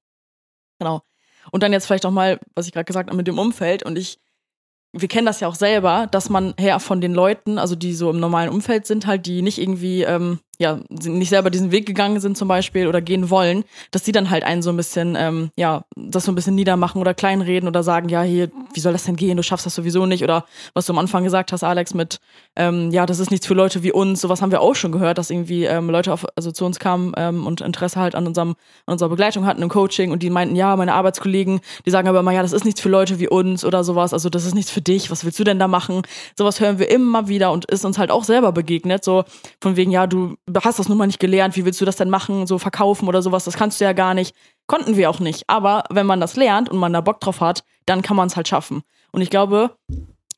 Genau. 0.78 1.02
Und 1.50 1.62
dann 1.62 1.72
jetzt 1.72 1.86
vielleicht 1.86 2.06
auch 2.06 2.10
mal, 2.10 2.38
was 2.54 2.66
ich 2.66 2.72
gerade 2.72 2.84
gesagt 2.84 3.08
habe, 3.08 3.16
mit 3.16 3.26
dem 3.26 3.38
Umfeld. 3.38 3.82
Und 3.82 3.98
ich, 3.98 4.18
wir 4.92 5.08
kennen 5.08 5.26
das 5.26 5.40
ja 5.40 5.48
auch 5.48 5.54
selber, 5.54 6.06
dass 6.10 6.30
man 6.30 6.54
her 6.58 6.80
von 6.80 7.00
den 7.00 7.14
Leuten, 7.14 7.58
also 7.58 7.74
die 7.74 7.94
so 7.94 8.10
im 8.10 8.20
normalen 8.20 8.50
Umfeld 8.50 8.86
sind, 8.86 9.06
halt, 9.06 9.26
die 9.26 9.42
nicht 9.42 9.58
irgendwie, 9.58 10.02
ähm, 10.02 10.40
ja, 10.58 10.80
nicht 10.90 11.28
selber 11.28 11.50
diesen 11.50 11.70
Weg 11.70 11.86
gegangen 11.86 12.20
sind 12.20 12.36
zum 12.36 12.48
Beispiel 12.48 12.86
oder 12.86 13.00
gehen 13.00 13.30
wollen, 13.30 13.64
dass 13.90 14.02
die 14.02 14.12
dann 14.12 14.30
halt 14.30 14.44
einen 14.44 14.62
so 14.62 14.70
ein 14.70 14.76
bisschen, 14.76 15.16
ähm, 15.18 15.50
ja, 15.56 15.84
das 15.96 16.24
so 16.24 16.32
ein 16.32 16.34
bisschen 16.34 16.54
niedermachen 16.54 17.00
oder 17.00 17.14
kleinreden 17.14 17.68
oder 17.68 17.82
sagen, 17.82 18.08
ja, 18.08 18.22
hier, 18.22 18.50
wie 18.72 18.80
soll 18.80 18.92
das 18.92 19.04
denn 19.04 19.16
gehen? 19.16 19.36
Du 19.36 19.42
schaffst 19.42 19.66
das 19.66 19.74
sowieso 19.74 20.06
nicht. 20.06 20.22
Oder 20.22 20.44
was 20.74 20.86
du 20.86 20.92
am 20.92 20.98
Anfang 20.98 21.24
gesagt 21.24 21.52
hast, 21.52 21.64
Alex, 21.64 21.94
mit, 21.94 22.18
ähm, 22.56 22.90
ja, 22.90 23.06
das 23.06 23.18
ist 23.18 23.30
nichts 23.30 23.46
für 23.46 23.54
Leute 23.54 23.82
wie 23.82 23.92
uns. 23.92 24.20
Sowas 24.20 24.42
haben 24.42 24.52
wir 24.52 24.60
auch 24.60 24.74
schon 24.74 24.92
gehört, 24.92 25.18
dass 25.18 25.30
irgendwie 25.30 25.64
ähm, 25.64 25.90
Leute 25.90 26.12
auf, 26.12 26.26
also 26.36 26.52
zu 26.52 26.64
uns 26.64 26.78
kamen 26.78 27.12
ähm, 27.16 27.46
und 27.46 27.60
Interesse 27.60 28.00
halt 28.00 28.14
an 28.14 28.26
unserem, 28.26 28.50
an 28.86 28.92
unserer 28.92 29.08
Begleitung 29.08 29.46
hatten 29.46 29.62
im 29.62 29.68
Coaching 29.68 30.12
und 30.12 30.22
die 30.22 30.30
meinten, 30.30 30.56
ja, 30.56 30.76
meine 30.76 30.94
Arbeitskollegen, 30.94 31.60
die 31.86 31.90
sagen 31.90 32.08
aber 32.08 32.20
immer, 32.20 32.32
ja, 32.32 32.42
das 32.42 32.52
ist 32.52 32.64
nichts 32.64 32.80
für 32.80 32.88
Leute 32.88 33.18
wie 33.18 33.28
uns 33.28 33.64
oder 33.64 33.84
sowas. 33.84 34.12
Also 34.12 34.28
das 34.30 34.44
ist 34.44 34.54
nichts 34.54 34.70
für 34.70 34.82
dich. 34.82 35.10
Was 35.10 35.24
willst 35.24 35.38
du 35.38 35.44
denn 35.44 35.58
da 35.58 35.68
machen? 35.68 36.02
Sowas 36.36 36.60
hören 36.60 36.78
wir 36.78 36.90
immer 36.90 37.28
wieder 37.28 37.52
und 37.52 37.64
ist 37.66 37.84
uns 37.84 37.98
halt 37.98 38.10
auch 38.10 38.24
selber 38.24 38.52
begegnet. 38.52 39.04
So 39.04 39.24
von 39.60 39.76
wegen, 39.76 39.90
ja, 39.90 40.06
du 40.06 40.36
hast 40.62 40.78
das 40.78 40.88
nun 40.88 40.98
mal 40.98 41.06
nicht 41.06 41.20
gelernt. 41.20 41.56
Wie 41.56 41.64
willst 41.64 41.80
du 41.80 41.84
das 41.84 41.96
denn 41.96 42.10
machen? 42.10 42.46
So 42.46 42.58
verkaufen 42.58 43.08
oder 43.08 43.22
sowas? 43.22 43.44
Das 43.44 43.56
kannst 43.56 43.80
du 43.80 43.84
ja 43.84 43.92
gar 43.92 44.14
nicht. 44.14 44.34
Konnten 44.66 44.96
wir 44.96 45.10
auch 45.10 45.20
nicht. 45.20 45.44
Aber 45.48 45.84
wenn 45.90 46.06
man 46.06 46.20
das 46.20 46.36
lernt 46.36 46.68
und 46.68 46.78
man 46.78 46.92
da 46.92 47.00
Bock 47.00 47.20
drauf 47.20 47.40
hat, 47.40 47.64
dann 47.86 48.02
kann 48.02 48.16
man 48.16 48.28
es 48.28 48.36
halt 48.36 48.48
schaffen. 48.48 48.82
Und 49.12 49.20
ich 49.20 49.30
glaube, 49.30 49.76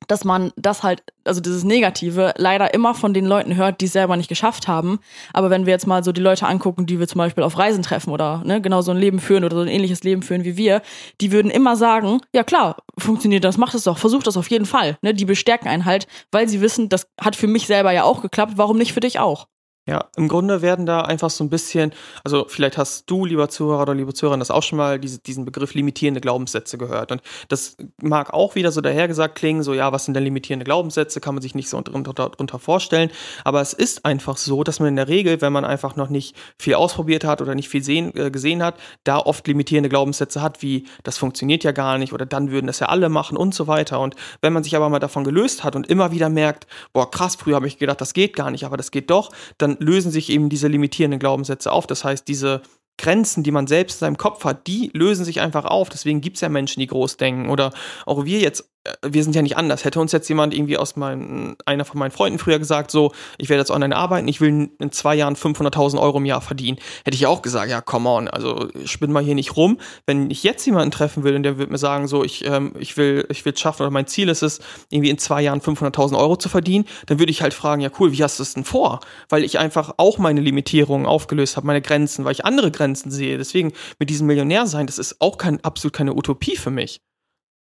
dass 0.08 0.24
man 0.24 0.52
das 0.56 0.82
halt, 0.82 1.02
also 1.24 1.40
dieses 1.40 1.64
Negative, 1.64 2.34
leider 2.36 2.74
immer 2.74 2.94
von 2.94 3.14
den 3.14 3.26
Leuten 3.26 3.56
hört, 3.56 3.80
die 3.80 3.86
es 3.86 3.92
selber 3.92 4.16
nicht 4.16 4.28
geschafft 4.28 4.68
haben. 4.68 5.00
Aber 5.32 5.50
wenn 5.50 5.66
wir 5.66 5.72
jetzt 5.72 5.86
mal 5.86 6.04
so 6.04 6.12
die 6.12 6.20
Leute 6.20 6.46
angucken, 6.46 6.86
die 6.86 6.98
wir 7.00 7.08
zum 7.08 7.18
Beispiel 7.18 7.42
auf 7.42 7.58
Reisen 7.58 7.82
treffen 7.82 8.10
oder 8.10 8.42
ne, 8.44 8.60
genau 8.60 8.82
so 8.82 8.92
ein 8.92 8.98
Leben 8.98 9.18
führen 9.18 9.44
oder 9.44 9.56
so 9.56 9.62
ein 9.62 9.68
ähnliches 9.68 10.04
Leben 10.04 10.22
führen 10.22 10.44
wie 10.44 10.56
wir, 10.56 10.82
die 11.20 11.32
würden 11.32 11.50
immer 11.50 11.76
sagen, 11.76 12.20
ja 12.32 12.44
klar, 12.44 12.76
funktioniert 12.98 13.44
das, 13.44 13.56
macht 13.56 13.74
es 13.74 13.84
doch, 13.84 13.98
versucht 13.98 14.26
das 14.26 14.36
auf 14.36 14.48
jeden 14.50 14.66
Fall. 14.66 14.98
Ne? 15.02 15.14
Die 15.14 15.24
bestärken 15.24 15.68
einen 15.68 15.84
halt, 15.84 16.06
weil 16.30 16.48
sie 16.48 16.60
wissen, 16.60 16.88
das 16.88 17.08
hat 17.20 17.34
für 17.34 17.48
mich 17.48 17.66
selber 17.66 17.92
ja 17.92 18.04
auch 18.04 18.22
geklappt, 18.22 18.52
warum 18.56 18.78
nicht 18.78 18.92
für 18.92 19.00
dich 19.00 19.18
auch? 19.18 19.48
Ja, 19.88 20.06
im 20.16 20.26
Grunde 20.26 20.62
werden 20.62 20.84
da 20.84 21.02
einfach 21.02 21.30
so 21.30 21.44
ein 21.44 21.48
bisschen, 21.48 21.92
also 22.24 22.46
vielleicht 22.48 22.76
hast 22.76 23.08
du, 23.08 23.24
lieber 23.24 23.48
Zuhörer 23.48 23.82
oder 23.82 23.94
liebe 23.94 24.12
Zuhörerin, 24.12 24.40
das 24.40 24.50
auch 24.50 24.64
schon 24.64 24.78
mal 24.78 24.98
diese, 24.98 25.20
diesen 25.20 25.44
Begriff 25.44 25.74
limitierende 25.74 26.20
Glaubenssätze 26.20 26.76
gehört. 26.76 27.12
Und 27.12 27.22
das 27.48 27.76
mag 28.02 28.34
auch 28.34 28.56
wieder 28.56 28.72
so 28.72 28.80
dahergesagt 28.80 29.36
klingen, 29.36 29.62
so 29.62 29.74
ja, 29.74 29.92
was 29.92 30.04
sind 30.04 30.14
denn 30.14 30.24
limitierende 30.24 30.64
Glaubenssätze, 30.64 31.20
kann 31.20 31.36
man 31.36 31.42
sich 31.42 31.54
nicht 31.54 31.68
so 31.68 31.80
drunter 31.80 32.58
vorstellen. 32.58 33.12
Aber 33.44 33.60
es 33.60 33.74
ist 33.74 34.04
einfach 34.04 34.38
so, 34.38 34.64
dass 34.64 34.80
man 34.80 34.88
in 34.88 34.96
der 34.96 35.06
Regel, 35.06 35.40
wenn 35.40 35.52
man 35.52 35.64
einfach 35.64 35.94
noch 35.94 36.08
nicht 36.08 36.34
viel 36.58 36.74
ausprobiert 36.74 37.22
hat 37.24 37.40
oder 37.40 37.54
nicht 37.54 37.68
viel 37.68 37.84
sehen, 37.84 38.12
äh, 38.16 38.32
gesehen 38.32 38.64
hat, 38.64 38.74
da 39.04 39.18
oft 39.18 39.46
limitierende 39.46 39.88
Glaubenssätze 39.88 40.42
hat, 40.42 40.62
wie 40.62 40.88
das 41.04 41.16
funktioniert 41.16 41.62
ja 41.62 41.70
gar 41.70 41.96
nicht 41.98 42.12
oder 42.12 42.26
dann 42.26 42.50
würden 42.50 42.66
das 42.66 42.80
ja 42.80 42.88
alle 42.88 43.08
machen 43.08 43.36
und 43.36 43.54
so 43.54 43.68
weiter. 43.68 44.00
Und 44.00 44.16
wenn 44.40 44.52
man 44.52 44.64
sich 44.64 44.74
aber 44.74 44.88
mal 44.88 44.98
davon 44.98 45.22
gelöst 45.22 45.62
hat 45.62 45.76
und 45.76 45.86
immer 45.86 46.10
wieder 46.10 46.28
merkt, 46.28 46.66
boah, 46.92 47.08
krass, 47.08 47.36
früher 47.36 47.54
habe 47.54 47.68
ich 47.68 47.78
gedacht, 47.78 48.00
das 48.00 48.14
geht 48.14 48.34
gar 48.34 48.50
nicht, 48.50 48.64
aber 48.64 48.76
das 48.76 48.90
geht 48.90 49.10
doch, 49.10 49.30
dann 49.58 49.75
lösen 49.78 50.10
sich 50.10 50.30
eben 50.30 50.48
diese 50.48 50.68
limitierenden 50.68 51.20
Glaubenssätze 51.20 51.72
auf. 51.72 51.86
Das 51.86 52.04
heißt, 52.04 52.26
diese 52.28 52.62
Grenzen, 52.98 53.42
die 53.42 53.50
man 53.50 53.66
selbst 53.66 53.96
in 53.96 54.00
seinem 54.00 54.16
Kopf 54.16 54.44
hat, 54.44 54.66
die 54.66 54.90
lösen 54.94 55.24
sich 55.24 55.40
einfach 55.40 55.64
auf. 55.64 55.88
Deswegen 55.88 56.20
gibt 56.20 56.36
es 56.36 56.40
ja 56.40 56.48
Menschen, 56.48 56.80
die 56.80 56.86
groß 56.86 57.16
denken. 57.18 57.50
Oder 57.50 57.72
auch 58.06 58.24
wir 58.24 58.38
jetzt, 58.40 58.70
wir 59.02 59.22
sind 59.22 59.34
ja 59.34 59.42
nicht 59.42 59.56
anders. 59.56 59.84
Hätte 59.84 60.00
uns 60.00 60.12
jetzt 60.12 60.28
jemand 60.28 60.54
irgendwie 60.54 60.78
aus 60.78 60.96
meinen, 60.96 61.56
einer 61.66 61.84
von 61.84 61.98
meinen 61.98 62.10
Freunden 62.10 62.38
früher 62.38 62.58
gesagt, 62.58 62.90
so, 62.90 63.12
ich 63.38 63.48
werde 63.48 63.60
jetzt 63.60 63.70
online 63.70 63.94
arbeiten, 63.94 64.28
ich 64.28 64.40
will 64.40 64.70
in 64.78 64.92
zwei 64.92 65.14
Jahren 65.14 65.36
500.000 65.36 66.00
Euro 66.00 66.18
im 66.18 66.24
Jahr 66.24 66.40
verdienen, 66.40 66.78
hätte 67.04 67.16
ich 67.16 67.26
auch 67.26 67.42
gesagt, 67.42 67.70
ja, 67.70 67.80
come 67.80 68.08
on, 68.08 68.28
also 68.28 68.68
spinn 68.84 69.12
mal 69.12 69.22
hier 69.22 69.34
nicht 69.34 69.56
rum. 69.56 69.78
Wenn 70.06 70.30
ich 70.30 70.42
jetzt 70.42 70.64
jemanden 70.66 70.90
treffen 70.90 71.24
will 71.24 71.34
und 71.34 71.42
der 71.42 71.58
wird 71.58 71.70
mir 71.70 71.78
sagen, 71.78 72.08
so, 72.08 72.24
ich, 72.24 72.44
ähm, 72.44 72.72
ich 72.78 72.96
will 72.96 73.26
ich 73.28 73.44
will 73.44 73.52
es 73.52 73.60
schaffen 73.60 73.82
oder 73.82 73.90
mein 73.90 74.06
Ziel 74.06 74.28
ist 74.28 74.42
es, 74.42 74.60
irgendwie 74.90 75.10
in 75.10 75.18
zwei 75.18 75.42
Jahren 75.42 75.60
500.000 75.60 76.18
Euro 76.18 76.36
zu 76.36 76.48
verdienen, 76.48 76.86
dann 77.06 77.18
würde 77.18 77.30
ich 77.30 77.42
halt 77.42 77.54
fragen, 77.54 77.80
ja 77.82 77.90
cool, 77.98 78.12
wie 78.12 78.22
hast 78.22 78.38
du 78.38 78.42
es 78.42 78.54
denn 78.54 78.64
vor? 78.64 79.00
Weil 79.28 79.44
ich 79.44 79.58
einfach 79.58 79.94
auch 79.96 80.18
meine 80.18 80.40
Limitierungen 80.40 81.06
aufgelöst 81.06 81.56
habe, 81.56 81.66
meine 81.66 81.82
Grenzen, 81.82 82.24
weil 82.24 82.32
ich 82.32 82.44
andere 82.44 82.70
Grenzen 82.70 83.10
sehe. 83.10 83.38
Deswegen 83.38 83.72
mit 83.98 84.10
diesem 84.10 84.26
Millionär 84.26 84.66
sein, 84.66 84.86
das 84.86 84.98
ist 84.98 85.20
auch 85.20 85.38
kein, 85.38 85.62
absolut 85.64 85.94
keine 85.94 86.14
Utopie 86.14 86.56
für 86.56 86.70
mich. 86.70 87.00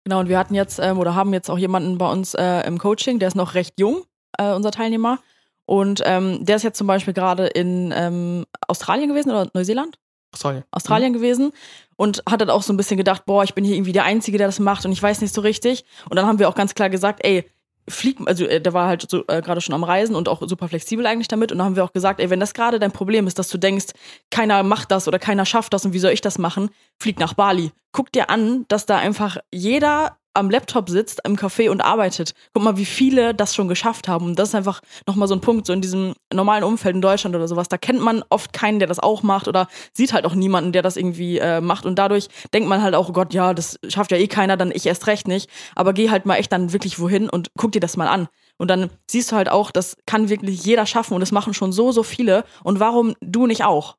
Genau, 0.04 0.20
und 0.20 0.28
wir 0.28 0.38
hatten 0.38 0.54
jetzt 0.54 0.78
ähm, 0.78 0.98
oder 0.98 1.14
haben 1.14 1.32
jetzt 1.32 1.50
auch 1.50 1.58
jemanden 1.58 1.98
bei 1.98 2.10
uns 2.10 2.34
äh, 2.34 2.66
im 2.66 2.78
Coaching, 2.78 3.18
der 3.18 3.28
ist 3.28 3.34
noch 3.36 3.54
recht 3.54 3.78
jung, 3.78 4.04
äh, 4.38 4.52
unser 4.52 4.70
Teilnehmer. 4.70 5.18
Und 5.66 6.02
ähm, 6.04 6.44
der 6.44 6.56
ist 6.56 6.62
jetzt 6.62 6.78
zum 6.78 6.86
Beispiel 6.86 7.14
gerade 7.14 7.46
in 7.46 7.92
ähm, 7.94 8.44
Australien 8.66 9.08
gewesen 9.08 9.30
oder 9.30 9.48
Neuseeland? 9.54 9.98
Sorry. 10.34 10.62
Australien 10.70 11.12
gewesen 11.12 11.52
und 11.96 12.22
hat 12.28 12.40
dann 12.40 12.50
auch 12.50 12.62
so 12.62 12.72
ein 12.72 12.76
bisschen 12.76 12.96
gedacht, 12.96 13.24
boah, 13.26 13.44
ich 13.44 13.54
bin 13.54 13.64
hier 13.64 13.74
irgendwie 13.74 13.92
der 13.92 14.04
Einzige, 14.04 14.38
der 14.38 14.46
das 14.48 14.58
macht 14.58 14.84
und 14.84 14.92
ich 14.92 15.02
weiß 15.02 15.20
nicht 15.20 15.34
so 15.34 15.40
richtig. 15.40 15.84
Und 16.08 16.16
dann 16.16 16.26
haben 16.26 16.38
wir 16.38 16.48
auch 16.48 16.54
ganz 16.54 16.74
klar 16.74 16.88
gesagt, 16.88 17.20
ey, 17.24 17.48
flieg, 17.88 18.18
also 18.26 18.44
äh, 18.46 18.60
der 18.60 18.72
war 18.72 18.88
halt 18.88 19.08
so, 19.10 19.24
äh, 19.28 19.42
gerade 19.42 19.60
schon 19.60 19.74
am 19.74 19.84
Reisen 19.84 20.14
und 20.14 20.28
auch 20.28 20.42
super 20.46 20.68
flexibel 20.68 21.06
eigentlich 21.06 21.28
damit. 21.28 21.52
Und 21.52 21.58
dann 21.58 21.66
haben 21.66 21.76
wir 21.76 21.84
auch 21.84 21.92
gesagt, 21.92 22.20
ey, 22.20 22.30
wenn 22.30 22.40
das 22.40 22.54
gerade 22.54 22.78
dein 22.78 22.92
Problem 22.92 23.26
ist, 23.26 23.38
dass 23.38 23.48
du 23.48 23.58
denkst, 23.58 23.86
keiner 24.30 24.62
macht 24.62 24.90
das 24.90 25.08
oder 25.08 25.18
keiner 25.18 25.46
schafft 25.46 25.72
das 25.72 25.84
und 25.84 25.92
wie 25.92 25.98
soll 25.98 26.12
ich 26.12 26.20
das 26.20 26.38
machen, 26.38 26.70
flieg 26.98 27.18
nach 27.18 27.34
Bali. 27.34 27.72
Guck 27.92 28.12
dir 28.12 28.30
an, 28.30 28.64
dass 28.68 28.86
da 28.86 28.98
einfach 28.98 29.38
jeder 29.52 30.16
am 30.34 30.50
Laptop 30.50 30.88
sitzt 30.88 31.20
im 31.24 31.36
Café 31.36 31.70
und 31.70 31.80
arbeitet. 31.80 32.34
Guck 32.52 32.62
mal, 32.62 32.76
wie 32.76 32.84
viele 32.84 33.34
das 33.34 33.54
schon 33.54 33.68
geschafft 33.68 34.08
haben. 34.08 34.26
Und 34.26 34.38
das 34.38 34.50
ist 34.50 34.54
einfach 34.54 34.80
nochmal 35.06 35.28
so 35.28 35.34
ein 35.34 35.40
Punkt, 35.40 35.66
so 35.66 35.72
in 35.72 35.80
diesem 35.80 36.14
normalen 36.32 36.64
Umfeld 36.64 36.94
in 36.94 37.02
Deutschland 37.02 37.34
oder 37.34 37.48
sowas. 37.48 37.68
Da 37.68 37.78
kennt 37.78 38.00
man 38.00 38.22
oft 38.30 38.52
keinen, 38.52 38.78
der 38.78 38.88
das 38.88 38.98
auch 38.98 39.22
macht 39.22 39.48
oder 39.48 39.66
sieht 39.92 40.12
halt 40.12 40.24
auch 40.24 40.34
niemanden, 40.34 40.72
der 40.72 40.82
das 40.82 40.96
irgendwie 40.96 41.38
äh, 41.38 41.60
macht. 41.60 41.84
Und 41.84 41.98
dadurch 41.98 42.28
denkt 42.54 42.68
man 42.68 42.82
halt 42.82 42.94
auch, 42.94 43.08
oh 43.08 43.12
Gott, 43.12 43.34
ja, 43.34 43.54
das 43.54 43.78
schafft 43.88 44.12
ja 44.12 44.18
eh 44.18 44.28
keiner, 44.28 44.56
dann 44.56 44.70
ich 44.72 44.86
erst 44.86 45.06
recht 45.06 45.26
nicht. 45.26 45.50
Aber 45.74 45.92
geh 45.92 46.10
halt 46.10 46.26
mal 46.26 46.36
echt 46.36 46.52
dann 46.52 46.72
wirklich 46.72 46.98
wohin 46.98 47.28
und 47.28 47.50
guck 47.58 47.72
dir 47.72 47.80
das 47.80 47.96
mal 47.96 48.08
an. 48.08 48.28
Und 48.56 48.68
dann 48.68 48.90
siehst 49.10 49.32
du 49.32 49.36
halt 49.36 49.48
auch, 49.48 49.70
das 49.70 49.96
kann 50.06 50.28
wirklich 50.28 50.64
jeder 50.64 50.86
schaffen 50.86 51.14
und 51.14 51.20
das 51.20 51.32
machen 51.32 51.54
schon 51.54 51.72
so, 51.72 51.92
so 51.92 52.02
viele. 52.02 52.44
Und 52.62 52.78
warum 52.78 53.14
du 53.20 53.46
nicht 53.46 53.64
auch? 53.64 53.96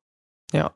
Ja. 0.53 0.73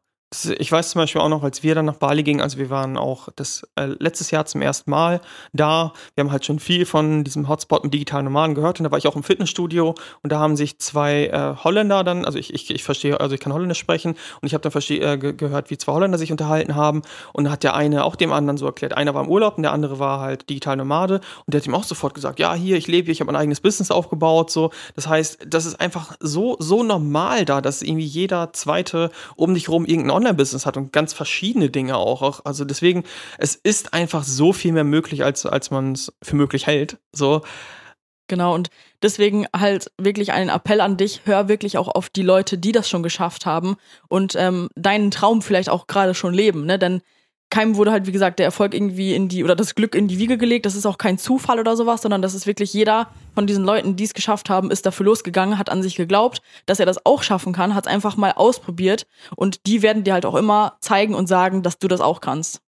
Ich 0.57 0.71
weiß 0.71 0.89
zum 0.89 0.99
Beispiel 0.99 1.21
auch 1.21 1.29
noch, 1.29 1.43
als 1.43 1.63
wir 1.63 1.75
dann 1.75 1.85
nach 1.85 1.97
Bali 1.97 2.23
gingen, 2.23 2.41
also 2.41 2.57
wir 2.57 2.69
waren 2.69 2.97
auch 2.97 3.29
das 3.35 3.65
äh, 3.75 3.85
letztes 3.85 4.31
Jahr 4.31 4.45
zum 4.45 4.61
ersten 4.61 4.89
Mal 4.89 5.21
da. 5.53 5.93
Wir 6.15 6.23
haben 6.23 6.31
halt 6.31 6.45
schon 6.45 6.59
viel 6.59 6.85
von 6.85 7.23
diesem 7.23 7.47
Hotspot 7.47 7.83
mit 7.83 7.93
digitalen 7.93 8.25
Nomaden 8.25 8.55
gehört 8.55 8.79
und 8.79 8.85
da 8.85 8.91
war 8.91 8.97
ich 8.97 9.07
auch 9.07 9.15
im 9.15 9.23
Fitnessstudio 9.23 9.93
und 10.23 10.31
da 10.31 10.39
haben 10.39 10.57
sich 10.57 10.79
zwei 10.79 11.27
äh, 11.27 11.63
Holländer 11.63 12.03
dann, 12.03 12.25
also 12.25 12.38
ich, 12.38 12.53
ich, 12.53 12.69
ich 12.71 12.83
verstehe, 12.83 13.19
also 13.19 13.35
ich 13.35 13.39
kann 13.39 13.53
Holländisch 13.53 13.77
sprechen 13.77 14.15
und 14.41 14.47
ich 14.47 14.53
habe 14.53 14.67
dann 14.67 14.81
äh, 14.89 15.17
gehört, 15.17 15.69
wie 15.69 15.77
zwei 15.77 15.93
Holländer 15.93 16.17
sich 16.17 16.31
unterhalten 16.31 16.75
haben 16.75 17.03
und 17.31 17.45
da 17.45 17.51
hat 17.51 17.63
der 17.63 17.75
eine 17.75 18.03
auch 18.03 18.15
dem 18.15 18.33
anderen 18.33 18.57
so 18.57 18.65
erklärt, 18.65 18.97
einer 18.97 19.13
war 19.13 19.23
im 19.23 19.29
Urlaub 19.29 19.57
und 19.57 19.63
der 19.63 19.71
andere 19.71 19.99
war 19.99 20.19
halt 20.19 20.49
digital 20.49 20.75
Nomade 20.75 21.21
und 21.45 21.53
der 21.53 21.61
hat 21.61 21.67
ihm 21.67 21.75
auch 21.75 21.83
sofort 21.83 22.13
gesagt, 22.13 22.39
ja 22.39 22.53
hier, 22.55 22.77
ich 22.77 22.88
lebe 22.88 23.05
hier, 23.05 23.13
ich 23.13 23.21
habe 23.21 23.31
mein 23.31 23.39
eigenes 23.39 23.61
Business 23.61 23.91
aufgebaut, 23.91 24.49
so. 24.49 24.71
Das 24.95 25.07
heißt, 25.07 25.45
das 25.47 25.65
ist 25.65 25.79
einfach 25.79 26.15
so, 26.19 26.57
so 26.59 26.83
normal 26.83 27.45
da, 27.45 27.61
dass 27.61 27.81
irgendwie 27.81 28.05
jeder 28.05 28.51
zweite 28.53 29.11
um 29.35 29.53
dich 29.53 29.69
rum 29.69 29.85
irgendein 29.85 30.15
Online-Business 30.25 30.65
hat 30.65 30.77
und 30.77 30.91
ganz 30.91 31.13
verschiedene 31.13 31.69
Dinge 31.69 31.97
auch. 31.97 32.43
Also 32.45 32.65
deswegen, 32.65 33.03
es 33.38 33.55
ist 33.55 33.93
einfach 33.93 34.23
so 34.23 34.53
viel 34.53 34.71
mehr 34.71 34.83
möglich, 34.83 35.23
als, 35.23 35.45
als 35.45 35.71
man 35.71 35.93
es 35.93 36.11
für 36.21 36.35
möglich 36.35 36.67
hält. 36.67 36.97
So. 37.11 37.41
Genau, 38.27 38.55
und 38.55 38.69
deswegen 39.03 39.45
halt 39.55 39.91
wirklich 39.99 40.31
einen 40.33 40.49
Appell 40.49 40.81
an 40.81 40.97
dich, 40.97 41.21
hör 41.25 41.47
wirklich 41.47 41.77
auch 41.77 41.88
auf 41.88 42.09
die 42.09 42.23
Leute, 42.23 42.57
die 42.57 42.71
das 42.71 42.89
schon 42.89 43.03
geschafft 43.03 43.45
haben 43.45 43.75
und 44.09 44.35
ähm, 44.35 44.69
deinen 44.75 45.11
Traum 45.11 45.43
vielleicht 45.43 45.69
auch 45.69 45.85
gerade 45.85 46.15
schon 46.15 46.33
leben, 46.33 46.65
ne? 46.65 46.79
Denn 46.79 47.01
keinem 47.49 47.75
wurde 47.75 47.91
halt, 47.91 48.08
wie 48.08 48.12
gesagt, 48.12 48.39
der 48.39 48.45
Erfolg 48.45 48.73
irgendwie 48.73 49.13
in 49.13 49.27
die 49.29 49.43
oder 49.43 49.55
das 49.55 49.75
Glück 49.75 49.95
in 49.95 50.08
die 50.08 50.17
Wiege 50.19 50.38
gelegt. 50.38 50.65
Das 50.65 50.75
ist 50.75 50.86
auch 50.86 50.97
kein 50.97 51.17
Zufall 51.17 51.60
oder 51.60 51.75
sowas, 51.75 52.01
sondern 52.01 52.21
das 52.21 52.34
ist 52.34 52.47
wirklich 52.47 52.73
jeder 52.73 53.08
von 53.34 53.47
diesen 53.47 53.63
Leuten, 53.63 53.95
die 53.95 54.03
es 54.03 54.13
geschafft 54.13 54.49
haben, 54.49 54.71
ist 54.71 54.86
dafür 54.86 55.05
losgegangen, 55.05 55.58
hat 55.58 55.69
an 55.69 55.81
sich 55.81 55.95
geglaubt, 55.95 56.41
dass 56.65 56.79
er 56.79 56.86
das 56.86 57.05
auch 57.05 57.23
schaffen 57.23 57.53
kann, 57.53 57.75
hat 57.75 57.86
es 57.86 57.91
einfach 57.91 58.17
mal 58.17 58.31
ausprobiert 58.31 59.05
und 59.36 59.65
die 59.67 59.81
werden 59.81 60.03
dir 60.03 60.13
halt 60.13 60.25
auch 60.25 60.36
immer 60.36 60.77
zeigen 60.81 61.13
und 61.15 61.27
sagen, 61.27 61.63
dass 61.63 61.79
du 61.79 61.88
das 61.88 62.01
auch 62.01 62.21
kannst. 62.21 62.64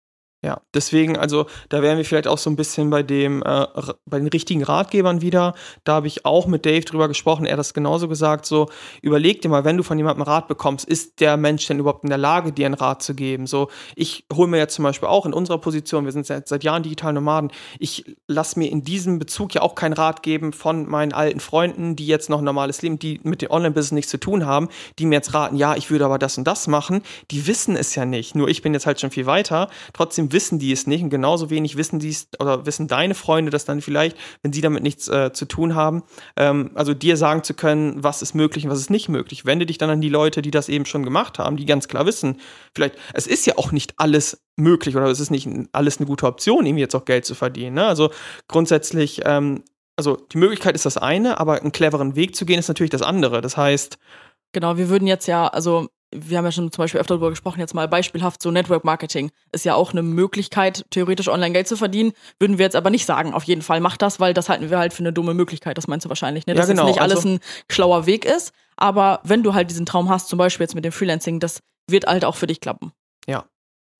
Ja, 0.44 0.60
deswegen, 0.74 1.16
also 1.16 1.46
da 1.68 1.82
wären 1.82 1.98
wir 1.98 2.04
vielleicht 2.04 2.26
auch 2.26 2.38
so 2.38 2.50
ein 2.50 2.56
bisschen 2.56 2.90
bei 2.90 3.04
dem, 3.04 3.44
äh, 3.44 3.64
bei 4.06 4.18
den 4.18 4.26
richtigen 4.26 4.64
Ratgebern 4.64 5.20
wieder. 5.20 5.54
Da 5.84 5.94
habe 5.94 6.08
ich 6.08 6.26
auch 6.26 6.48
mit 6.48 6.66
Dave 6.66 6.80
drüber 6.80 7.06
gesprochen, 7.06 7.46
er 7.46 7.52
hat 7.52 7.60
das 7.60 7.74
genauso 7.74 8.08
gesagt, 8.08 8.44
so, 8.44 8.68
überleg 9.02 9.40
dir 9.40 9.48
mal, 9.48 9.64
wenn 9.64 9.76
du 9.76 9.84
von 9.84 9.96
jemandem 9.98 10.22
Rat 10.24 10.48
bekommst, 10.48 10.88
ist 10.88 11.20
der 11.20 11.36
Mensch 11.36 11.68
denn 11.68 11.78
überhaupt 11.78 12.02
in 12.02 12.10
der 12.10 12.18
Lage, 12.18 12.50
dir 12.50 12.66
einen 12.66 12.74
Rat 12.74 13.04
zu 13.04 13.14
geben? 13.14 13.46
So, 13.46 13.68
ich 13.94 14.24
hole 14.32 14.48
mir 14.48 14.58
jetzt 14.58 14.74
zum 14.74 14.82
Beispiel 14.82 15.08
auch 15.08 15.26
in 15.26 15.32
unserer 15.32 15.58
Position, 15.58 16.06
wir 16.06 16.12
sind 16.12 16.26
seit, 16.26 16.48
seit 16.48 16.64
Jahren 16.64 16.82
digital 16.82 17.12
Nomaden, 17.12 17.52
ich 17.78 18.04
lasse 18.26 18.58
mir 18.58 18.68
in 18.68 18.82
diesem 18.82 19.20
Bezug 19.20 19.54
ja 19.54 19.62
auch 19.62 19.76
keinen 19.76 19.92
Rat 19.92 20.24
geben 20.24 20.52
von 20.52 20.88
meinen 20.88 21.12
alten 21.12 21.38
Freunden, 21.38 21.94
die 21.94 22.08
jetzt 22.08 22.28
noch 22.28 22.38
ein 22.38 22.44
normales 22.44 22.82
Leben, 22.82 22.98
die 22.98 23.20
mit 23.22 23.42
dem 23.42 23.50
Online-Business 23.52 23.92
nichts 23.92 24.10
zu 24.10 24.18
tun 24.18 24.44
haben, 24.44 24.68
die 24.98 25.06
mir 25.06 25.14
jetzt 25.14 25.34
raten, 25.34 25.54
ja, 25.54 25.76
ich 25.76 25.92
würde 25.92 26.04
aber 26.04 26.18
das 26.18 26.36
und 26.36 26.48
das 26.48 26.66
machen. 26.66 27.02
Die 27.30 27.46
wissen 27.46 27.76
es 27.76 27.94
ja 27.94 28.04
nicht. 28.04 28.34
Nur 28.34 28.48
ich 28.48 28.60
bin 28.60 28.74
jetzt 28.74 28.86
halt 28.86 29.00
schon 29.00 29.12
viel 29.12 29.26
weiter. 29.26 29.70
Trotzdem 29.92 30.31
wissen 30.32 30.58
die 30.58 30.72
es 30.72 30.86
nicht 30.86 31.02
und 31.02 31.10
genauso 31.10 31.50
wenig 31.50 31.76
wissen 31.76 31.98
die 31.98 32.10
es 32.10 32.28
oder 32.38 32.66
wissen 32.66 32.88
deine 32.88 33.14
Freunde 33.14 33.50
das 33.50 33.64
dann 33.64 33.80
vielleicht, 33.80 34.16
wenn 34.42 34.52
sie 34.52 34.60
damit 34.60 34.82
nichts 34.82 35.08
äh, 35.08 35.32
zu 35.32 35.46
tun 35.46 35.74
haben, 35.74 36.02
ähm, 36.36 36.70
also 36.74 36.94
dir 36.94 37.16
sagen 37.16 37.42
zu 37.42 37.54
können, 37.54 38.02
was 38.02 38.22
ist 38.22 38.34
möglich 38.34 38.64
und 38.64 38.70
was 38.70 38.80
ist 38.80 38.90
nicht 38.90 39.08
möglich. 39.08 39.46
Wende 39.46 39.66
dich 39.66 39.78
dann 39.78 39.90
an 39.90 40.00
die 40.00 40.08
Leute, 40.08 40.42
die 40.42 40.50
das 40.50 40.68
eben 40.68 40.86
schon 40.86 41.02
gemacht 41.04 41.38
haben, 41.38 41.56
die 41.56 41.66
ganz 41.66 41.88
klar 41.88 42.06
wissen, 42.06 42.40
vielleicht, 42.74 42.96
es 43.14 43.26
ist 43.26 43.46
ja 43.46 43.58
auch 43.58 43.72
nicht 43.72 43.94
alles 43.98 44.42
möglich 44.56 44.96
oder 44.96 45.06
es 45.06 45.20
ist 45.20 45.30
nicht 45.30 45.48
alles 45.72 45.98
eine 45.98 46.06
gute 46.06 46.26
Option, 46.26 46.66
ihm 46.66 46.78
jetzt 46.78 46.94
auch 46.94 47.04
Geld 47.04 47.24
zu 47.24 47.34
verdienen. 47.34 47.74
Ne? 47.74 47.86
Also 47.86 48.10
grundsätzlich, 48.48 49.22
ähm, 49.24 49.62
also 49.96 50.16
die 50.16 50.38
Möglichkeit 50.38 50.74
ist 50.74 50.86
das 50.86 50.96
eine, 50.96 51.38
aber 51.38 51.60
einen 51.60 51.72
cleveren 51.72 52.16
Weg 52.16 52.34
zu 52.34 52.46
gehen 52.46 52.58
ist 52.58 52.68
natürlich 52.68 52.90
das 52.90 53.02
andere. 53.02 53.40
Das 53.40 53.56
heißt, 53.56 53.98
Genau, 54.52 54.76
wir 54.76 54.90
würden 54.90 55.08
jetzt 55.08 55.26
ja, 55.26 55.48
also 55.48 55.88
wir 56.14 56.38
haben 56.38 56.44
ja 56.44 56.52
schon 56.52 56.70
zum 56.70 56.82
Beispiel 56.82 57.00
öfter 57.00 57.14
darüber 57.14 57.30
gesprochen, 57.30 57.60
jetzt 57.60 57.74
mal 57.74 57.88
beispielhaft 57.88 58.42
so 58.42 58.50
Network 58.50 58.84
Marketing 58.84 59.30
ist 59.52 59.64
ja 59.64 59.74
auch 59.74 59.92
eine 59.92 60.02
Möglichkeit, 60.02 60.84
theoretisch 60.90 61.28
online 61.28 61.52
Geld 61.52 61.68
zu 61.68 61.76
verdienen. 61.76 62.12
Würden 62.38 62.58
wir 62.58 62.64
jetzt 62.64 62.76
aber 62.76 62.90
nicht 62.90 63.06
sagen, 63.06 63.34
auf 63.34 63.44
jeden 63.44 63.62
Fall 63.62 63.80
mach 63.80 63.96
das, 63.96 64.20
weil 64.20 64.34
das 64.34 64.48
halten 64.48 64.70
wir 64.70 64.78
halt 64.78 64.92
für 64.92 65.00
eine 65.00 65.12
dumme 65.12 65.34
Möglichkeit. 65.34 65.78
Das 65.78 65.88
meinst 65.88 66.04
du 66.04 66.08
wahrscheinlich, 66.08 66.46
ne? 66.46 66.54
Dass 66.54 66.68
ja, 66.68 66.74
genau. 66.74 66.86
jetzt 66.86 66.94
nicht 66.94 67.02
alles 67.02 67.18
also, 67.18 67.28
ein 67.30 67.40
schlauer 67.70 68.06
Weg 68.06 68.24
ist. 68.24 68.52
Aber 68.76 69.20
wenn 69.24 69.42
du 69.42 69.54
halt 69.54 69.70
diesen 69.70 69.86
Traum 69.86 70.08
hast, 70.08 70.28
zum 70.28 70.38
Beispiel 70.38 70.64
jetzt 70.64 70.74
mit 70.74 70.84
dem 70.84 70.92
Freelancing, 70.92 71.40
das 71.40 71.60
wird 71.88 72.06
halt 72.06 72.24
auch 72.24 72.36
für 72.36 72.46
dich 72.46 72.60
klappen. 72.60 72.92
Ja, 73.26 73.44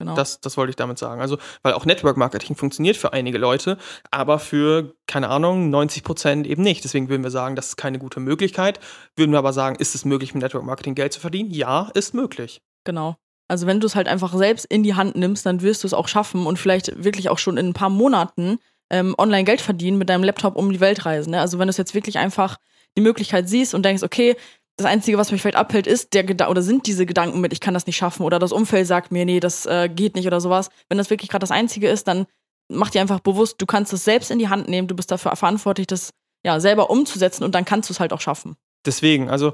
Genau. 0.02 0.16
Das, 0.16 0.40
das 0.40 0.56
wollte 0.56 0.70
ich 0.70 0.76
damit 0.76 0.98
sagen. 0.98 1.20
Also, 1.20 1.38
weil 1.62 1.74
auch 1.74 1.86
Network 1.86 2.16
Marketing 2.16 2.56
funktioniert 2.56 2.96
für 2.96 3.12
einige 3.12 3.38
Leute, 3.38 3.78
aber 4.10 4.40
für, 4.40 4.94
keine 5.06 5.28
Ahnung, 5.28 5.70
90 5.70 6.02
Prozent 6.02 6.46
eben 6.46 6.62
nicht. 6.62 6.82
Deswegen 6.82 7.08
würden 7.08 7.22
wir 7.22 7.30
sagen, 7.30 7.54
das 7.54 7.68
ist 7.68 7.76
keine 7.76 8.00
gute 8.00 8.18
Möglichkeit. 8.18 8.80
Würden 9.14 9.30
wir 9.30 9.38
aber 9.38 9.52
sagen, 9.52 9.76
ist 9.76 9.94
es 9.94 10.04
möglich, 10.04 10.34
mit 10.34 10.42
Network 10.42 10.64
Marketing 10.64 10.96
Geld 10.96 11.12
zu 11.12 11.20
verdienen? 11.20 11.52
Ja, 11.52 11.88
ist 11.94 12.14
möglich. 12.14 12.60
Genau. 12.82 13.16
Also, 13.46 13.66
wenn 13.68 13.78
du 13.78 13.86
es 13.86 13.94
halt 13.94 14.08
einfach 14.08 14.34
selbst 14.34 14.64
in 14.64 14.82
die 14.82 14.94
Hand 14.94 15.14
nimmst, 15.14 15.46
dann 15.46 15.62
wirst 15.62 15.84
du 15.84 15.86
es 15.86 15.94
auch 15.94 16.08
schaffen 16.08 16.46
und 16.46 16.58
vielleicht 16.58 17.04
wirklich 17.04 17.28
auch 17.28 17.38
schon 17.38 17.56
in 17.56 17.68
ein 17.68 17.74
paar 17.74 17.90
Monaten 17.90 18.58
ähm, 18.90 19.14
online 19.18 19.44
Geld 19.44 19.60
verdienen 19.60 19.98
mit 19.98 20.08
deinem 20.08 20.24
Laptop 20.24 20.56
um 20.56 20.72
die 20.72 20.80
Welt 20.80 21.06
reisen. 21.06 21.30
Ne? 21.30 21.40
Also, 21.40 21.60
wenn 21.60 21.68
du 21.68 21.70
es 21.70 21.76
jetzt 21.76 21.94
wirklich 21.94 22.18
einfach 22.18 22.58
die 22.96 23.02
Möglichkeit 23.02 23.48
siehst 23.48 23.74
und 23.74 23.84
denkst, 23.84 24.02
okay, 24.02 24.36
das 24.76 24.86
Einzige, 24.86 25.18
was 25.18 25.32
mich 25.32 25.42
vielleicht 25.42 25.56
abhält, 25.56 25.86
ist 25.86 26.14
der 26.14 26.24
Geda 26.24 26.48
oder 26.48 26.62
sind 26.62 26.86
diese 26.86 27.06
Gedanken 27.06 27.40
mit, 27.40 27.52
ich 27.52 27.60
kann 27.60 27.74
das 27.74 27.86
nicht 27.86 27.96
schaffen 27.96 28.24
oder 28.24 28.38
das 28.38 28.52
Umfeld 28.52 28.86
sagt 28.86 29.12
mir, 29.12 29.24
nee, 29.24 29.40
das 29.40 29.66
äh, 29.66 29.88
geht 29.88 30.14
nicht 30.14 30.26
oder 30.26 30.40
sowas. 30.40 30.70
Wenn 30.88 30.98
das 30.98 31.10
wirklich 31.10 31.30
gerade 31.30 31.42
das 31.42 31.50
Einzige 31.50 31.88
ist, 31.88 32.08
dann 32.08 32.26
mach 32.70 32.90
dir 32.90 33.00
einfach 33.00 33.20
bewusst, 33.20 33.56
du 33.58 33.66
kannst 33.66 33.92
es 33.92 34.04
selbst 34.04 34.30
in 34.30 34.38
die 34.38 34.48
Hand 34.48 34.68
nehmen, 34.68 34.88
du 34.88 34.96
bist 34.96 35.10
dafür 35.10 35.36
verantwortlich, 35.36 35.86
das 35.86 36.10
ja 36.44 36.58
selber 36.58 36.90
umzusetzen 36.90 37.44
und 37.44 37.54
dann 37.54 37.64
kannst 37.64 37.90
du 37.90 37.92
es 37.92 38.00
halt 38.00 38.12
auch 38.12 38.20
schaffen. 38.20 38.56
Deswegen, 38.84 39.28
also 39.28 39.52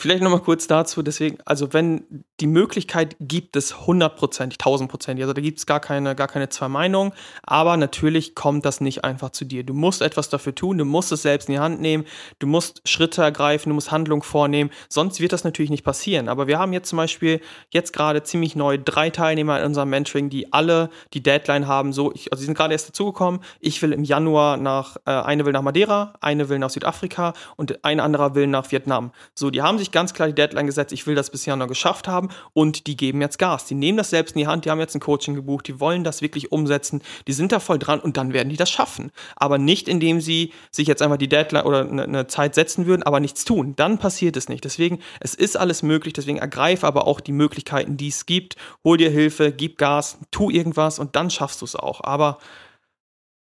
Vielleicht 0.00 0.22
nochmal 0.22 0.40
kurz 0.40 0.66
dazu, 0.66 1.02
deswegen, 1.02 1.36
also 1.44 1.74
wenn 1.74 2.24
die 2.40 2.46
Möglichkeit 2.46 3.16
gibt 3.20 3.54
es 3.54 3.86
hundertprozentig, 3.86 4.56
tausendprozentig, 4.56 5.22
also 5.22 5.34
da 5.34 5.42
gibt 5.42 5.58
es 5.58 5.66
gar 5.66 5.78
keine, 5.78 6.14
gar 6.14 6.26
keine 6.26 6.48
zwei 6.48 6.68
Meinungen, 6.68 7.12
aber 7.42 7.76
natürlich 7.76 8.34
kommt 8.34 8.64
das 8.64 8.80
nicht 8.80 9.04
einfach 9.04 9.28
zu 9.28 9.44
dir. 9.44 9.62
Du 9.62 9.74
musst 9.74 10.00
etwas 10.00 10.30
dafür 10.30 10.54
tun, 10.54 10.78
du 10.78 10.86
musst 10.86 11.12
es 11.12 11.20
selbst 11.20 11.50
in 11.50 11.56
die 11.56 11.58
Hand 11.58 11.82
nehmen, 11.82 12.06
du 12.38 12.46
musst 12.46 12.80
Schritte 12.88 13.20
ergreifen, 13.20 13.68
du 13.68 13.74
musst 13.74 13.92
Handlungen 13.92 14.22
vornehmen, 14.22 14.70
sonst 14.88 15.20
wird 15.20 15.34
das 15.34 15.44
natürlich 15.44 15.70
nicht 15.70 15.84
passieren. 15.84 16.30
Aber 16.30 16.46
wir 16.46 16.58
haben 16.58 16.72
jetzt 16.72 16.88
zum 16.88 16.96
Beispiel 16.96 17.42
jetzt 17.68 17.92
gerade 17.92 18.22
ziemlich 18.22 18.56
neu 18.56 18.78
drei 18.82 19.10
Teilnehmer 19.10 19.58
in 19.58 19.66
unserem 19.66 19.90
Mentoring, 19.90 20.30
die 20.30 20.50
alle 20.50 20.88
die 21.12 21.22
Deadline 21.22 21.66
haben, 21.66 21.92
so, 21.92 22.10
ich, 22.14 22.32
also 22.32 22.40
sie 22.40 22.46
sind 22.46 22.56
gerade 22.56 22.72
erst 22.72 22.88
dazugekommen, 22.88 23.40
ich 23.60 23.82
will 23.82 23.92
im 23.92 24.04
Januar 24.04 24.56
nach, 24.56 24.96
äh, 25.04 25.10
eine 25.10 25.44
will 25.44 25.52
nach 25.52 25.60
Madeira, 25.60 26.14
eine 26.22 26.48
will 26.48 26.58
nach 26.58 26.70
Südafrika 26.70 27.34
und 27.56 27.84
ein 27.84 28.00
anderer 28.00 28.34
will 28.34 28.46
nach 28.46 28.72
Vietnam. 28.72 29.12
So, 29.34 29.50
die 29.50 29.60
haben 29.60 29.76
sich 29.76 29.89
sich 29.90 29.92
ganz 29.92 30.14
klar 30.14 30.28
die 30.28 30.34
Deadline 30.34 30.66
gesetzt, 30.66 30.92
ich 30.92 31.06
will 31.06 31.14
das 31.14 31.30
bis 31.30 31.44
Januar 31.46 31.68
geschafft 31.68 32.08
haben 32.08 32.28
und 32.52 32.86
die 32.86 32.96
geben 32.96 33.20
jetzt 33.20 33.38
Gas. 33.38 33.66
Die 33.66 33.74
nehmen 33.74 33.98
das 33.98 34.10
selbst 34.10 34.34
in 34.34 34.40
die 34.40 34.46
Hand, 34.46 34.64
die 34.64 34.70
haben 34.70 34.78
jetzt 34.78 34.94
ein 34.94 35.00
Coaching 35.00 35.34
gebucht, 35.34 35.66
die 35.66 35.80
wollen 35.80 36.04
das 36.04 36.22
wirklich 36.22 36.52
umsetzen, 36.52 37.02
die 37.26 37.32
sind 37.32 37.52
da 37.52 37.60
voll 37.60 37.78
dran 37.78 38.00
und 38.00 38.16
dann 38.16 38.32
werden 38.32 38.48
die 38.48 38.56
das 38.56 38.70
schaffen. 38.70 39.10
Aber 39.36 39.58
nicht, 39.58 39.88
indem 39.88 40.20
sie 40.20 40.52
sich 40.70 40.86
jetzt 40.86 41.02
einfach 41.02 41.16
die 41.16 41.28
Deadline 41.28 41.64
oder 41.64 41.80
eine, 41.80 42.04
eine 42.04 42.26
Zeit 42.26 42.54
setzen 42.54 42.86
würden, 42.86 43.02
aber 43.02 43.20
nichts 43.20 43.44
tun. 43.44 43.74
Dann 43.76 43.98
passiert 43.98 44.36
es 44.36 44.48
nicht. 44.48 44.64
Deswegen, 44.64 45.00
es 45.20 45.34
ist 45.34 45.56
alles 45.56 45.82
möglich, 45.82 46.14
deswegen 46.14 46.38
ergreif 46.38 46.84
aber 46.84 47.06
auch 47.06 47.20
die 47.20 47.32
Möglichkeiten, 47.32 47.96
die 47.96 48.08
es 48.08 48.26
gibt. 48.26 48.56
Hol 48.84 48.96
dir 48.96 49.10
Hilfe, 49.10 49.52
gib 49.52 49.78
Gas, 49.78 50.18
tu 50.30 50.50
irgendwas 50.50 50.98
und 50.98 51.16
dann 51.16 51.30
schaffst 51.30 51.60
du 51.60 51.64
es 51.64 51.76
auch. 51.76 52.02
Aber 52.04 52.38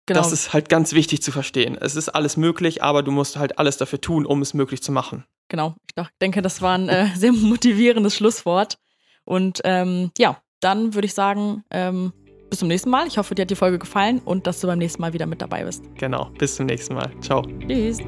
Genau. 0.08 0.20
Das 0.20 0.32
ist 0.32 0.54
halt 0.54 0.70
ganz 0.70 0.94
wichtig 0.94 1.24
zu 1.24 1.32
verstehen. 1.32 1.76
Es 1.82 1.96
ist 1.96 2.10
alles 2.10 2.38
möglich, 2.38 2.84
aber 2.84 3.02
du 3.02 3.10
musst 3.10 3.38
halt 3.38 3.58
alles 3.58 3.78
dafür 3.78 4.00
tun, 4.00 4.28
um 4.28 4.44
es 4.44 4.54
möglich 4.54 4.84
zu 4.84 4.92
machen. 4.92 5.26
Genau, 5.48 5.76
ich 5.88 6.04
denke, 6.22 6.42
das 6.42 6.62
war 6.62 6.78
ein 6.78 6.90
äh, 6.90 7.08
sehr 7.16 7.32
motivierendes 7.34 8.16
Schlusswort. 8.16 8.78
Und 9.24 9.62
ähm, 9.64 10.12
ja, 10.18 10.38
dann 10.60 10.94
würde 10.94 11.06
ich 11.06 11.14
sagen, 11.14 11.64
ähm, 11.72 12.14
bis 12.50 12.60
zum 12.60 12.68
nächsten 12.68 12.90
Mal. 12.90 13.08
Ich 13.08 13.18
hoffe, 13.18 13.36
dir 13.36 13.44
hat 13.44 13.50
die 13.50 13.56
Folge 13.56 13.80
gefallen 13.80 14.22
und 14.24 14.48
dass 14.48 14.60
du 14.62 14.68
beim 14.68 14.80
nächsten 14.80 15.02
Mal 15.02 15.14
wieder 15.14 15.26
mit 15.26 15.42
dabei 15.42 15.64
bist. 15.64 15.84
Genau, 15.96 16.30
bis 16.38 16.56
zum 16.56 16.68
nächsten 16.68 16.94
Mal. 16.94 17.12
Ciao. 17.22 17.42
Tschüss. 17.68 18.00